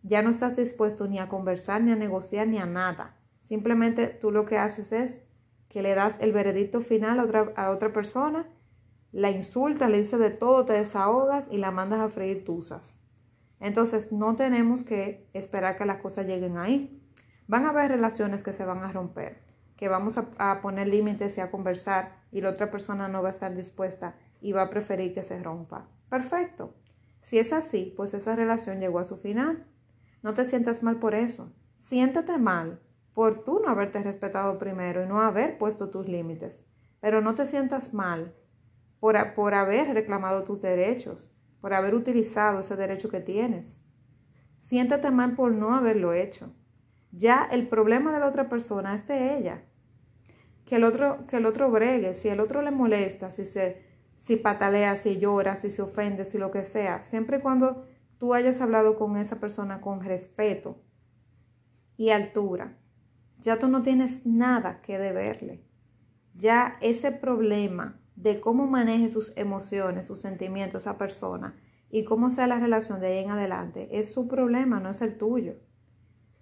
Ya 0.02 0.22
no 0.22 0.30
estás 0.30 0.56
dispuesto 0.56 1.06
ni 1.06 1.18
a 1.18 1.28
conversar, 1.28 1.82
ni 1.82 1.92
a 1.92 1.96
negociar, 1.96 2.48
ni 2.48 2.58
a 2.58 2.66
nada. 2.66 3.16
Simplemente 3.42 4.08
tú 4.08 4.30
lo 4.30 4.46
que 4.46 4.58
haces 4.58 4.92
es 4.92 5.20
que 5.68 5.82
le 5.82 5.94
das 5.94 6.18
el 6.20 6.32
veredicto 6.32 6.80
final 6.80 7.18
a 7.56 7.70
otra, 7.70 7.92
persona, 7.92 8.48
la 9.12 9.30
insultas, 9.30 9.90
le 9.90 9.98
dices 9.98 10.18
de 10.18 10.30
todo, 10.30 10.64
te 10.64 10.72
desahogas 10.72 11.48
y 11.50 11.58
la 11.58 11.70
mandas 11.70 12.00
a 12.00 12.08
freír 12.08 12.44
tuzas. 12.44 12.98
Entonces 13.60 14.10
no 14.10 14.36
tenemos 14.36 14.84
que 14.84 15.28
esperar 15.34 15.76
que 15.76 15.84
las 15.84 15.98
cosas 15.98 16.26
lleguen 16.26 16.56
ahí. 16.56 17.02
Van 17.46 17.66
a 17.66 17.70
haber 17.70 17.90
relaciones 17.90 18.42
que 18.42 18.52
se 18.52 18.64
van 18.64 18.82
a 18.84 18.92
romper, 18.92 19.42
que 19.76 19.88
vamos 19.88 20.16
a, 20.16 20.28
a 20.38 20.60
poner 20.62 20.88
límites 20.88 21.36
y 21.36 21.40
a 21.40 21.50
conversar 21.50 22.22
y 22.30 22.40
la 22.40 22.50
otra 22.50 22.70
persona 22.70 23.08
no 23.08 23.22
va 23.22 23.28
a 23.28 23.32
estar 23.32 23.54
dispuesta 23.54 24.16
y 24.44 24.52
va 24.52 24.60
a 24.60 24.70
preferir 24.70 25.14
que 25.14 25.22
se 25.22 25.42
rompa. 25.42 25.88
Perfecto. 26.10 26.74
Si 27.22 27.38
es 27.38 27.54
así, 27.54 27.94
pues 27.96 28.12
esa 28.12 28.36
relación 28.36 28.78
llegó 28.78 28.98
a 28.98 29.04
su 29.04 29.16
final. 29.16 29.66
No 30.22 30.34
te 30.34 30.44
sientas 30.44 30.82
mal 30.82 30.98
por 30.98 31.14
eso. 31.14 31.50
Siéntate 31.78 32.36
mal 32.36 32.78
por 33.14 33.42
tú 33.42 33.60
no 33.60 33.70
haberte 33.70 34.02
respetado 34.02 34.58
primero 34.58 35.02
y 35.02 35.06
no 35.06 35.22
haber 35.22 35.56
puesto 35.56 35.88
tus 35.88 36.08
límites. 36.08 36.66
Pero 37.00 37.22
no 37.22 37.34
te 37.34 37.46
sientas 37.46 37.94
mal 37.94 38.34
por, 39.00 39.32
por 39.32 39.54
haber 39.54 39.94
reclamado 39.94 40.44
tus 40.44 40.60
derechos, 40.60 41.34
por 41.62 41.72
haber 41.72 41.94
utilizado 41.94 42.60
ese 42.60 42.76
derecho 42.76 43.08
que 43.08 43.20
tienes. 43.20 43.80
Siéntate 44.58 45.10
mal 45.10 45.34
por 45.36 45.52
no 45.52 45.74
haberlo 45.74 46.12
hecho. 46.12 46.52
Ya 47.12 47.48
el 47.50 47.66
problema 47.66 48.12
de 48.12 48.20
la 48.20 48.28
otra 48.28 48.50
persona 48.50 48.94
es 48.94 49.06
de 49.06 49.38
ella. 49.38 49.64
Que 50.66 50.76
el 50.76 50.84
otro, 50.84 51.26
que 51.26 51.38
el 51.38 51.46
otro 51.46 51.70
bregue, 51.70 52.12
si 52.12 52.28
el 52.28 52.40
otro 52.40 52.60
le 52.60 52.72
molesta, 52.72 53.30
si 53.30 53.46
se, 53.46 53.93
si 54.16 54.36
patalea, 54.36 54.96
si 54.96 55.18
llora, 55.18 55.56
si 55.56 55.70
se 55.70 55.82
ofende, 55.82 56.24
si 56.24 56.38
lo 56.38 56.50
que 56.50 56.64
sea, 56.64 57.02
siempre 57.02 57.38
y 57.38 57.40
cuando 57.40 57.86
tú 58.18 58.34
hayas 58.34 58.60
hablado 58.60 58.96
con 58.96 59.16
esa 59.16 59.40
persona 59.40 59.80
con 59.80 60.00
respeto 60.00 60.82
y 61.96 62.10
altura, 62.10 62.78
ya 63.40 63.58
tú 63.58 63.68
no 63.68 63.82
tienes 63.82 64.24
nada 64.24 64.80
que 64.80 64.98
deberle. 64.98 65.64
Ya 66.34 66.78
ese 66.80 67.12
problema 67.12 68.00
de 68.16 68.40
cómo 68.40 68.66
maneje 68.66 69.08
sus 69.08 69.36
emociones, 69.36 70.06
sus 70.06 70.20
sentimientos 70.20 70.82
esa 70.82 70.98
persona 70.98 71.54
y 71.90 72.04
cómo 72.04 72.30
sea 72.30 72.46
la 72.46 72.58
relación 72.58 73.00
de 73.00 73.08
ahí 73.08 73.18
en 73.24 73.30
adelante, 73.30 73.88
es 73.92 74.12
su 74.12 74.26
problema, 74.26 74.80
no 74.80 74.88
es 74.88 75.02
el 75.02 75.16
tuyo. 75.16 75.56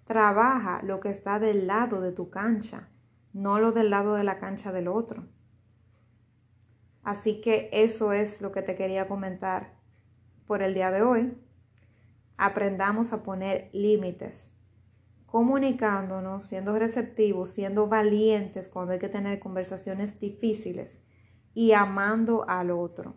Trabaja 0.05 0.81
lo 0.83 0.99
que 0.99 1.09
está 1.09 1.39
del 1.39 1.67
lado 1.67 2.01
de 2.01 2.11
tu 2.11 2.29
cancha, 2.29 2.89
no 3.33 3.59
lo 3.59 3.71
del 3.71 3.89
lado 3.89 4.15
de 4.15 4.23
la 4.23 4.39
cancha 4.39 4.71
del 4.71 4.87
otro. 4.87 5.27
Así 7.03 7.41
que 7.41 7.69
eso 7.71 8.13
es 8.13 8.41
lo 8.41 8.51
que 8.51 8.61
te 8.61 8.75
quería 8.75 9.07
comentar 9.07 9.73
por 10.45 10.61
el 10.61 10.73
día 10.73 10.91
de 10.91 11.01
hoy. 11.01 11.37
Aprendamos 12.37 13.13
a 13.13 13.23
poner 13.23 13.69
límites 13.73 14.53
comunicándonos, 15.33 16.43
siendo 16.43 16.77
receptivos, 16.77 17.49
siendo 17.49 17.87
valientes 17.87 18.69
cuando 18.69 18.93
hay 18.93 18.99
que 18.99 19.09
tener 19.09 19.39
conversaciones 19.39 20.19
difíciles 20.19 20.99
y 21.55 21.71
amando 21.71 22.47
al 22.47 22.69
otro. 22.69 23.15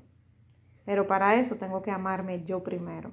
Pero 0.86 1.06
para 1.06 1.34
eso 1.34 1.56
tengo 1.56 1.82
que 1.82 1.90
amarme 1.90 2.42
yo 2.42 2.62
primero. 2.62 3.12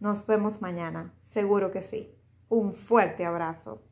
Nos 0.00 0.26
vemos 0.26 0.60
mañana, 0.60 1.14
seguro 1.22 1.70
que 1.70 1.80
sí. 1.80 2.14
Un 2.50 2.74
fuerte 2.74 3.24
abrazo. 3.24 3.82